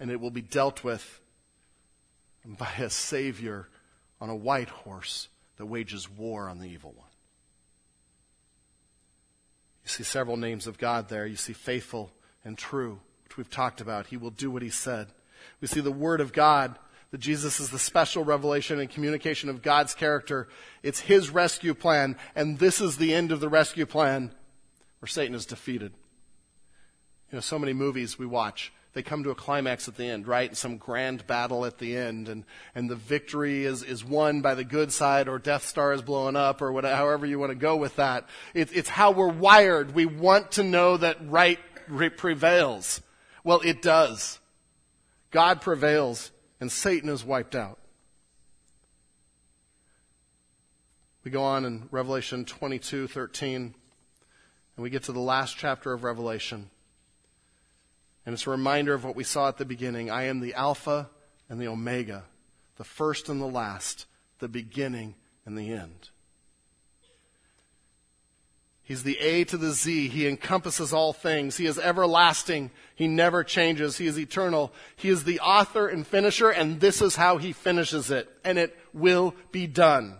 And 0.00 0.10
it 0.10 0.20
will 0.20 0.32
be 0.32 0.42
dealt 0.42 0.82
with 0.82 1.20
by 2.44 2.72
a 2.76 2.90
Savior 2.90 3.68
on 4.20 4.28
a 4.28 4.34
white 4.34 4.68
horse 4.68 5.28
that 5.58 5.66
wages 5.66 6.10
war 6.10 6.48
on 6.48 6.58
the 6.58 6.66
evil 6.66 6.92
one. 6.96 7.06
You 9.84 9.90
see 9.90 10.02
several 10.02 10.36
names 10.36 10.66
of 10.66 10.76
God 10.76 11.08
there. 11.08 11.24
You 11.24 11.36
see 11.36 11.52
faithful 11.52 12.10
and 12.44 12.58
true, 12.58 12.98
which 13.22 13.36
we've 13.36 13.48
talked 13.48 13.80
about. 13.80 14.08
He 14.08 14.16
will 14.16 14.30
do 14.30 14.50
what 14.50 14.62
he 14.62 14.70
said. 14.70 15.06
We 15.60 15.68
see 15.68 15.80
the 15.80 15.92
Word 15.92 16.20
of 16.20 16.32
God 16.32 16.76
that 17.12 17.20
Jesus 17.20 17.60
is 17.60 17.70
the 17.70 17.78
special 17.78 18.24
revelation 18.24 18.80
and 18.80 18.90
communication 18.90 19.48
of 19.48 19.62
God's 19.62 19.94
character. 19.94 20.48
It's 20.82 20.98
His 20.98 21.30
rescue 21.30 21.74
plan, 21.74 22.16
and 22.34 22.58
this 22.58 22.80
is 22.80 22.96
the 22.96 23.14
end 23.14 23.30
of 23.30 23.38
the 23.38 23.48
rescue 23.48 23.86
plan 23.86 24.32
where 24.98 25.06
Satan 25.06 25.36
is 25.36 25.46
defeated. 25.46 25.92
You 27.30 27.36
know, 27.36 27.40
so 27.40 27.58
many 27.58 27.72
movies 27.72 28.18
we 28.18 28.26
watch, 28.26 28.72
they 28.94 29.02
come 29.02 29.22
to 29.24 29.30
a 29.30 29.34
climax 29.34 29.86
at 29.86 29.96
the 29.96 30.06
end, 30.06 30.26
right? 30.26 30.56
Some 30.56 30.76
grand 30.78 31.26
battle 31.26 31.64
at 31.64 31.78
the 31.78 31.96
end, 31.96 32.28
and, 32.28 32.44
and 32.74 32.88
the 32.88 32.96
victory 32.96 33.64
is, 33.64 33.82
is 33.82 34.04
won 34.04 34.40
by 34.40 34.54
the 34.54 34.64
good 34.64 34.92
side, 34.92 35.28
or 35.28 35.38
Death 35.38 35.66
Star 35.66 35.92
is 35.92 36.02
blowing 36.02 36.36
up, 36.36 36.62
or 36.62 36.72
whatever, 36.72 36.96
however 36.96 37.26
you 37.26 37.38
want 37.38 37.50
to 37.50 37.56
go 37.56 37.76
with 37.76 37.96
that. 37.96 38.26
It, 38.54 38.74
it's 38.74 38.88
how 38.88 39.10
we're 39.10 39.28
wired. 39.28 39.94
We 39.94 40.06
want 40.06 40.52
to 40.52 40.62
know 40.62 40.96
that 40.96 41.18
right 41.28 41.58
prevails. 42.16 43.00
Well, 43.44 43.60
it 43.60 43.82
does. 43.82 44.40
God 45.30 45.60
prevails 45.60 46.30
and 46.60 46.70
Satan 46.70 47.08
is 47.08 47.24
wiped 47.24 47.54
out. 47.54 47.78
We 51.24 51.30
go 51.30 51.42
on 51.42 51.64
in 51.64 51.88
Revelation 51.90 52.44
22 52.44 53.06
13, 53.08 53.54
and 53.56 53.74
we 54.82 54.88
get 54.88 55.04
to 55.04 55.12
the 55.12 55.20
last 55.20 55.56
chapter 55.56 55.92
of 55.92 56.04
Revelation. 56.04 56.70
And 58.28 58.34
it's 58.34 58.46
a 58.46 58.50
reminder 58.50 58.92
of 58.92 59.04
what 59.04 59.16
we 59.16 59.24
saw 59.24 59.48
at 59.48 59.56
the 59.56 59.64
beginning. 59.64 60.10
I 60.10 60.24
am 60.24 60.40
the 60.40 60.52
Alpha 60.52 61.08
and 61.48 61.58
the 61.58 61.68
Omega, 61.68 62.24
the 62.76 62.84
first 62.84 63.30
and 63.30 63.40
the 63.40 63.46
last, 63.46 64.04
the 64.38 64.48
beginning 64.48 65.14
and 65.46 65.56
the 65.56 65.72
end. 65.72 66.10
He's 68.82 69.02
the 69.02 69.18
A 69.18 69.44
to 69.44 69.56
the 69.56 69.70
Z. 69.70 70.08
He 70.08 70.28
encompasses 70.28 70.92
all 70.92 71.14
things. 71.14 71.56
He 71.56 71.64
is 71.64 71.78
everlasting. 71.78 72.70
He 72.94 73.08
never 73.08 73.44
changes. 73.44 73.96
He 73.96 74.06
is 74.06 74.18
eternal. 74.18 74.74
He 74.94 75.08
is 75.08 75.24
the 75.24 75.40
author 75.40 75.88
and 75.88 76.06
finisher, 76.06 76.50
and 76.50 76.80
this 76.80 77.00
is 77.00 77.16
how 77.16 77.38
he 77.38 77.54
finishes 77.54 78.10
it. 78.10 78.28
And 78.44 78.58
it 78.58 78.76
will 78.92 79.34
be 79.52 79.66
done. 79.66 80.18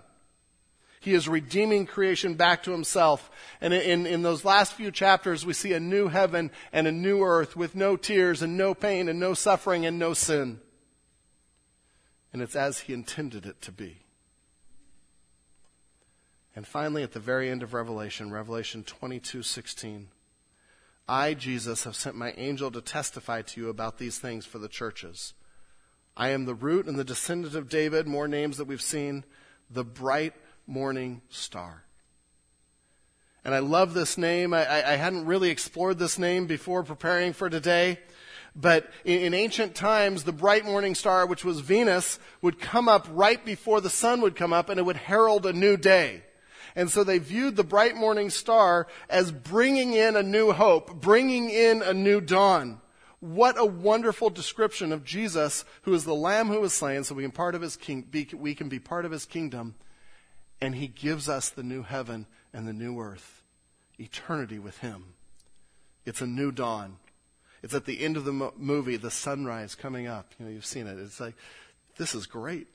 He 1.01 1.15
is 1.15 1.29
redeeming 1.29 1.87
creation 1.87 2.35
back 2.35 2.63
to 2.65 2.73
himself. 2.73 3.31
And 3.61 3.73
in, 3.73 4.07
in 4.07 4.23
those 4.23 4.45
last 4.45 4.73
few 4.73 4.91
chapters, 4.91 5.47
we 5.47 5.53
see 5.53 5.73
a 5.73 5.81
new 5.81 6.09
heaven 6.09 6.51
and 6.73 6.87
a 6.87 6.93
new 6.93 7.23
earth 7.23 7.57
with 7.57 7.75
no 7.75 7.97
tears 7.97 8.43
and 8.43 8.57
no 8.57 8.75
pain 8.75 9.09
and 9.09 9.21
no 9.21 9.35
suffering 9.35 9.87
and 9.87 9.99
no 9.99 10.15
sin. 10.15 10.61
And 12.33 12.43
it's 12.43 12.57
as 12.57 12.81
he 12.81 12.93
intended 12.93 13.47
it 13.47 13.63
to 13.63 13.73
be. 13.73 13.99
And 16.57 16.67
finally, 16.67 17.05
at 17.05 17.13
the 17.13 17.21
very 17.21 17.49
end 17.49 17.63
of 17.63 17.73
Revelation, 17.73 18.33
Revelation 18.33 18.83
22 18.83 19.45
16, 19.45 20.09
I, 21.09 21.35
Jesus, 21.35 21.85
have 21.85 21.95
sent 21.95 22.17
my 22.17 22.33
angel 22.37 22.71
to 22.73 22.81
testify 22.81 23.43
to 23.43 23.61
you 23.61 23.69
about 23.69 23.99
these 23.99 24.19
things 24.19 24.45
for 24.45 24.59
the 24.59 24.69
churches. 24.69 25.35
I 26.17 26.31
am 26.31 26.45
the 26.45 26.55
root 26.55 26.87
and 26.87 26.99
the 26.99 27.05
descendant 27.05 27.55
of 27.55 27.69
David, 27.69 28.09
more 28.09 28.27
names 28.27 28.59
that 28.59 28.67
we've 28.67 28.83
seen, 28.83 29.25
the 29.71 29.85
bright 29.85 30.35
morning 30.69 31.23
star. 31.31 31.85
And 33.45 33.55
I 33.55 33.61
love 33.61 33.95
this 33.95 34.19
name. 34.19 34.53
I, 34.53 34.61
I, 34.69 34.97
hadn't 34.97 35.25
really 35.25 35.49
explored 35.49 35.99
this 35.99 36.19
name 36.19 36.47
before 36.47 36.83
preparing 36.83 37.33
for 37.33 37.49
today. 37.49 37.99
But 38.55 38.91
in, 39.05 39.21
in, 39.21 39.35
ancient 39.35 39.75
times, 39.75 40.25
the 40.25 40.33
bright 40.33 40.67
morning 40.67 40.95
star, 40.95 41.25
which 41.27 41.45
was 41.45 41.61
Venus, 41.61 42.19
would 42.43 42.61
come 42.61 42.89
up 42.89 43.07
right 43.11 43.43
before 43.43 43.81
the 43.81 43.89
sun 43.89 44.21
would 44.21 44.37
come 44.37 44.53
up 44.53 44.69
and 44.69 44.79
it 44.79 44.83
would 44.83 44.97
herald 44.97 45.47
a 45.47 45.53
new 45.53 45.79
day. 45.79 46.25
And 46.77 46.91
so 46.91 47.03
they 47.03 47.19
viewed 47.19 47.57
the 47.57 47.65
bright 47.65 47.97
morning 47.97 48.29
star 48.29 48.87
as 49.09 49.33
bringing 49.33 49.95
in 49.95 50.15
a 50.15 50.23
new 50.23 50.53
hope, 50.53 51.01
bringing 51.01 51.49
in 51.49 51.81
a 51.81 51.95
new 51.95 52.21
dawn. 52.21 52.81
What 53.21 53.59
a 53.59 53.65
wonderful 53.65 54.31
description 54.31 54.93
of 54.93 55.05
Jesus, 55.05 55.65
who 55.83 55.95
is 55.95 56.05
the 56.05 56.15
Lamb 56.15 56.49
who 56.49 56.61
was 56.61 56.73
slain, 56.75 57.03
so 57.03 57.15
we 57.15 57.23
can 57.23 57.33
part 57.33 57.55
of 57.55 57.63
his 57.63 57.77
king, 57.77 58.03
be, 58.03 58.29
we 58.33 58.55
can 58.55 58.69
be 58.69 58.79
part 58.79 59.05
of 59.05 59.11
his 59.11 59.25
kingdom, 59.25 59.75
and 60.61 60.75
he 60.75 60.89
gives 60.89 61.29
us 61.29 61.49
the 61.49 61.63
new 61.63 61.83
heaven 61.83 62.27
and 62.53 62.67
the 62.67 62.73
new 62.73 63.01
earth, 63.01 63.43
eternity 63.99 64.59
with 64.59 64.79
him. 64.79 65.15
It's 66.05 66.21
a 66.21 66.27
new 66.27 66.51
dawn. 66.51 66.97
It's 67.63 67.75
at 67.75 67.85
the 67.85 68.05
end 68.05 68.17
of 68.17 68.25
the 68.25 68.33
mo- 68.33 68.55
movie, 68.57 68.97
the 68.97 69.11
sunrise 69.11 69.75
coming 69.75 70.07
up. 70.07 70.33
You 70.39 70.47
know, 70.47 70.53
you've 70.53 70.65
seen 70.65 70.87
it. 70.87 70.99
It's 70.99 71.21
like, 71.21 71.35
this 71.97 72.15
is 72.15 72.27
great. 72.27 72.69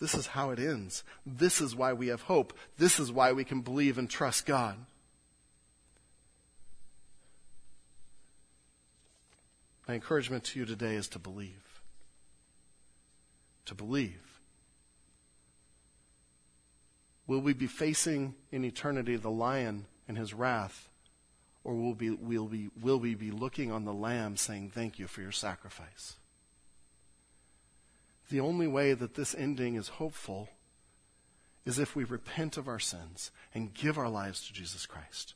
This 0.00 0.14
is 0.14 0.28
how 0.28 0.50
it 0.50 0.58
ends. 0.58 1.02
This 1.26 1.60
is 1.60 1.74
why 1.74 1.92
we 1.92 2.08
have 2.08 2.22
hope. 2.22 2.52
This 2.78 3.00
is 3.00 3.10
why 3.10 3.32
we 3.32 3.44
can 3.44 3.60
believe 3.60 3.98
and 3.98 4.08
trust 4.08 4.46
God. 4.46 4.76
My 9.86 9.94
encouragement 9.94 10.44
to 10.44 10.60
you 10.60 10.66
today 10.66 10.94
is 10.94 11.08
to 11.08 11.18
believe. 11.18 11.80
To 13.66 13.74
believe. 13.74 14.27
Will 17.28 17.40
we 17.40 17.52
be 17.52 17.66
facing 17.66 18.34
in 18.50 18.64
eternity 18.64 19.14
the 19.14 19.30
lion 19.30 19.86
and 20.08 20.18
his 20.18 20.34
wrath? 20.34 20.88
Or 21.62 21.74
will, 21.74 21.94
be, 21.94 22.10
will, 22.10 22.48
we, 22.48 22.70
will 22.80 22.98
we 22.98 23.14
be 23.14 23.30
looking 23.30 23.70
on 23.70 23.84
the 23.84 23.92
lamb 23.92 24.36
saying, 24.36 24.70
Thank 24.70 24.98
you 24.98 25.06
for 25.06 25.20
your 25.20 25.32
sacrifice? 25.32 26.16
The 28.30 28.40
only 28.40 28.66
way 28.66 28.94
that 28.94 29.14
this 29.14 29.34
ending 29.34 29.76
is 29.76 29.88
hopeful 29.88 30.48
is 31.66 31.78
if 31.78 31.94
we 31.94 32.04
repent 32.04 32.56
of 32.56 32.66
our 32.66 32.78
sins 32.78 33.30
and 33.54 33.74
give 33.74 33.98
our 33.98 34.08
lives 34.08 34.46
to 34.46 34.52
Jesus 34.54 34.86
Christ 34.86 35.34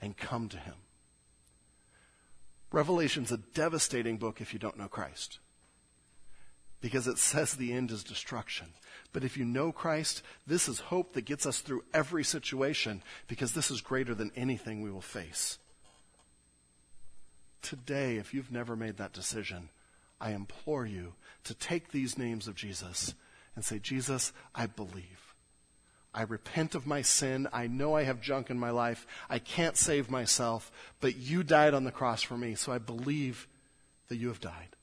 and 0.00 0.16
come 0.16 0.48
to 0.48 0.56
Him. 0.56 0.74
Revelation's 2.72 3.30
a 3.30 3.36
devastating 3.36 4.16
book 4.16 4.40
if 4.40 4.54
you 4.54 4.58
don't 4.58 4.78
know 4.78 4.88
Christ. 4.88 5.38
Because 6.84 7.08
it 7.08 7.16
says 7.16 7.54
the 7.54 7.72
end 7.72 7.90
is 7.90 8.04
destruction. 8.04 8.66
But 9.14 9.24
if 9.24 9.38
you 9.38 9.46
know 9.46 9.72
Christ, 9.72 10.22
this 10.46 10.68
is 10.68 10.80
hope 10.80 11.14
that 11.14 11.24
gets 11.24 11.46
us 11.46 11.60
through 11.60 11.82
every 11.94 12.22
situation 12.22 13.02
because 13.26 13.54
this 13.54 13.70
is 13.70 13.80
greater 13.80 14.14
than 14.14 14.30
anything 14.36 14.82
we 14.82 14.90
will 14.90 15.00
face. 15.00 15.58
Today, 17.62 18.16
if 18.16 18.34
you've 18.34 18.52
never 18.52 18.76
made 18.76 18.98
that 18.98 19.14
decision, 19.14 19.70
I 20.20 20.32
implore 20.32 20.84
you 20.84 21.14
to 21.44 21.54
take 21.54 21.90
these 21.90 22.18
names 22.18 22.46
of 22.46 22.54
Jesus 22.54 23.14
and 23.56 23.64
say, 23.64 23.78
Jesus, 23.78 24.34
I 24.54 24.66
believe. 24.66 25.34
I 26.12 26.24
repent 26.24 26.74
of 26.74 26.86
my 26.86 27.00
sin. 27.00 27.48
I 27.50 27.66
know 27.66 27.96
I 27.96 28.02
have 28.02 28.20
junk 28.20 28.50
in 28.50 28.58
my 28.58 28.68
life. 28.68 29.06
I 29.30 29.38
can't 29.38 29.78
save 29.78 30.10
myself, 30.10 30.70
but 31.00 31.16
you 31.16 31.44
died 31.44 31.72
on 31.72 31.84
the 31.84 31.90
cross 31.90 32.20
for 32.20 32.36
me, 32.36 32.54
so 32.54 32.72
I 32.72 32.78
believe 32.78 33.48
that 34.08 34.16
you 34.16 34.28
have 34.28 34.42
died. 34.42 34.73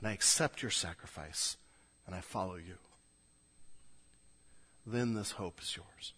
And 0.00 0.08
I 0.08 0.12
accept 0.12 0.62
your 0.62 0.70
sacrifice, 0.70 1.56
and 2.06 2.14
I 2.14 2.20
follow 2.20 2.56
you. 2.56 2.76
Then 4.86 5.14
this 5.14 5.32
hope 5.32 5.60
is 5.60 5.76
yours. 5.76 6.14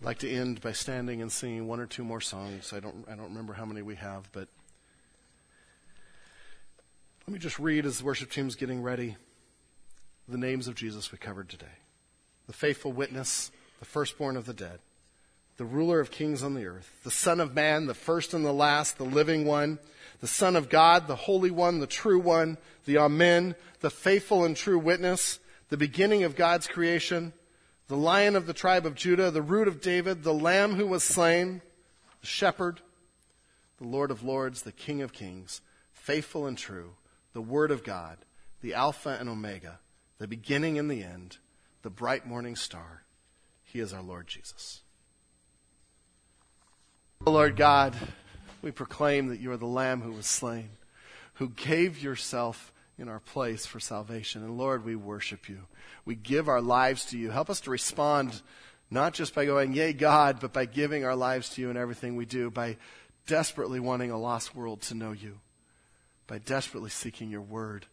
I'd 0.00 0.04
like 0.04 0.18
to 0.18 0.30
end 0.30 0.60
by 0.60 0.72
standing 0.72 1.22
and 1.22 1.32
singing 1.32 1.66
one 1.66 1.80
or 1.80 1.86
two 1.86 2.04
more 2.04 2.20
songs. 2.20 2.72
I 2.72 2.80
don't, 2.80 3.06
I 3.08 3.14
don't 3.14 3.28
remember 3.28 3.54
how 3.54 3.64
many 3.64 3.80
we 3.80 3.94
have, 3.94 4.30
but 4.32 4.48
let 7.26 7.32
me 7.32 7.38
just 7.38 7.58
read 7.58 7.86
as 7.86 7.98
the 7.98 8.04
worship 8.04 8.30
team's 8.30 8.56
getting 8.56 8.82
ready 8.82 9.16
the 10.28 10.38
names 10.38 10.68
of 10.68 10.74
Jesus 10.74 11.12
we 11.12 11.18
covered 11.18 11.48
today 11.48 11.66
the 12.46 12.52
faithful 12.52 12.92
witness, 12.92 13.50
the 13.80 13.84
firstborn 13.84 14.36
of 14.36 14.46
the 14.46 14.54
dead, 14.54 14.78
the 15.56 15.64
ruler 15.64 15.98
of 15.98 16.12
kings 16.12 16.44
on 16.44 16.54
the 16.54 16.64
earth, 16.64 17.00
the 17.02 17.10
Son 17.10 17.40
of 17.40 17.54
Man, 17.54 17.86
the 17.86 17.94
first 17.94 18.32
and 18.34 18.44
the 18.44 18.52
last, 18.52 18.98
the 18.98 19.04
living 19.04 19.44
one, 19.44 19.80
the 20.20 20.26
Son 20.26 20.56
of 20.56 20.68
God, 20.68 21.06
the 21.06 21.16
Holy 21.16 21.50
One, 21.50 21.80
the 21.80 21.86
true 21.86 22.18
one, 22.18 22.58
the 22.84 22.98
Amen, 22.98 23.54
the 23.80 23.90
faithful 23.90 24.44
and 24.44 24.56
true 24.56 24.78
witness, 24.78 25.38
the 25.68 25.76
beginning 25.76 26.22
of 26.22 26.36
God's 26.36 26.66
creation, 26.66 27.32
the 27.88 27.96
lion 27.96 28.36
of 28.36 28.46
the 28.46 28.52
tribe 28.52 28.86
of 28.86 28.94
Judah, 28.94 29.30
the 29.30 29.42
root 29.42 29.68
of 29.68 29.80
David, 29.80 30.22
the 30.22 30.34
lamb 30.34 30.74
who 30.74 30.86
was 30.86 31.04
slain, 31.04 31.60
the 32.20 32.26
shepherd, 32.26 32.80
the 33.78 33.86
Lord 33.86 34.10
of 34.10 34.22
lords, 34.22 34.62
the 34.62 34.72
King 34.72 35.02
of 35.02 35.12
kings, 35.12 35.60
faithful 35.92 36.46
and 36.46 36.56
true 36.56 36.94
the 37.36 37.42
Word 37.42 37.70
of 37.70 37.84
God, 37.84 38.16
the 38.62 38.72
Alpha 38.72 39.14
and 39.20 39.28
Omega, 39.28 39.78
the 40.16 40.26
beginning 40.26 40.78
and 40.78 40.90
the 40.90 41.02
end, 41.02 41.36
the 41.82 41.90
bright 41.90 42.26
morning 42.26 42.56
star. 42.56 43.02
He 43.62 43.78
is 43.78 43.92
our 43.92 44.00
Lord 44.00 44.26
Jesus. 44.26 44.80
Lord 47.20 47.54
God, 47.56 47.94
we 48.62 48.70
proclaim 48.70 49.28
that 49.28 49.40
you 49.40 49.52
are 49.52 49.56
the 49.56 49.66
Lamb 49.66 50.02
who 50.02 50.12
was 50.12 50.26
slain, 50.26 50.70
who 51.34 51.48
gave 51.50 52.02
yourself 52.02 52.72
in 52.98 53.08
our 53.08 53.20
place 53.20 53.66
for 53.66 53.80
salvation. 53.80 54.42
And 54.42 54.56
Lord, 54.56 54.84
we 54.84 54.96
worship 54.96 55.48
you. 55.48 55.60
We 56.04 56.14
give 56.14 56.48
our 56.48 56.62
lives 56.62 57.04
to 57.06 57.18
you. 57.18 57.30
Help 57.30 57.50
us 57.50 57.60
to 57.60 57.70
respond 57.70 58.40
not 58.90 59.14
just 59.14 59.34
by 59.34 59.44
going, 59.44 59.72
Yay, 59.72 59.92
God, 59.92 60.38
but 60.40 60.52
by 60.52 60.64
giving 60.64 61.04
our 61.04 61.16
lives 61.16 61.50
to 61.50 61.60
you 61.60 61.70
in 61.70 61.76
everything 61.76 62.16
we 62.16 62.24
do, 62.24 62.50
by 62.50 62.76
desperately 63.26 63.80
wanting 63.80 64.10
a 64.10 64.18
lost 64.18 64.54
world 64.54 64.80
to 64.82 64.94
know 64.94 65.12
you 65.12 65.40
by 66.26 66.38
desperately 66.38 66.90
seeking 66.90 67.30
your 67.30 67.42
word 67.42 67.86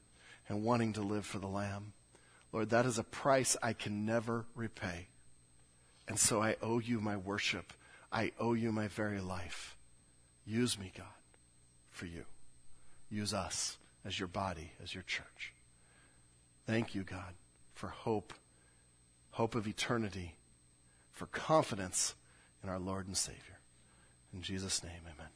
and 0.48 0.64
wanting 0.64 0.94
to 0.94 1.02
live 1.02 1.26
for 1.26 1.40
the 1.40 1.48
Lamb. 1.48 1.94
Lord, 2.52 2.70
that 2.70 2.86
is 2.86 2.98
a 2.98 3.04
price 3.04 3.56
I 3.62 3.74
can 3.74 4.06
never 4.06 4.46
repay. 4.56 5.08
And 6.08 6.20
so 6.20 6.42
I 6.42 6.58
owe 6.62 6.80
you 6.80 7.00
my 7.00 7.18
worship. 7.18 7.74
I 8.12 8.32
owe 8.40 8.54
you 8.54 8.72
my 8.72 8.88
very 8.88 9.22
life. 9.22 9.78
Use 10.46 10.78
me, 10.78 10.92
God, 10.96 11.06
for 11.92 12.06
you. 12.06 12.26
Use 13.10 13.34
us 13.34 13.78
as 14.06 14.20
your 14.20 14.28
body, 14.28 14.72
as 14.82 14.94
your 14.94 15.04
church. 15.04 15.54
Thank 16.66 16.96
you, 16.96 17.04
God, 17.04 17.34
for 17.74 17.88
hope, 17.88 18.34
hope 19.32 19.56
of 19.56 19.68
eternity, 19.68 20.36
for 21.12 21.28
confidence 21.28 22.16
in 22.64 22.70
our 22.70 22.80
Lord 22.80 23.08
and 23.08 23.18
Savior. 23.18 23.60
In 24.34 24.42
Jesus' 24.42 24.84
name, 24.84 25.02
amen. 25.06 25.30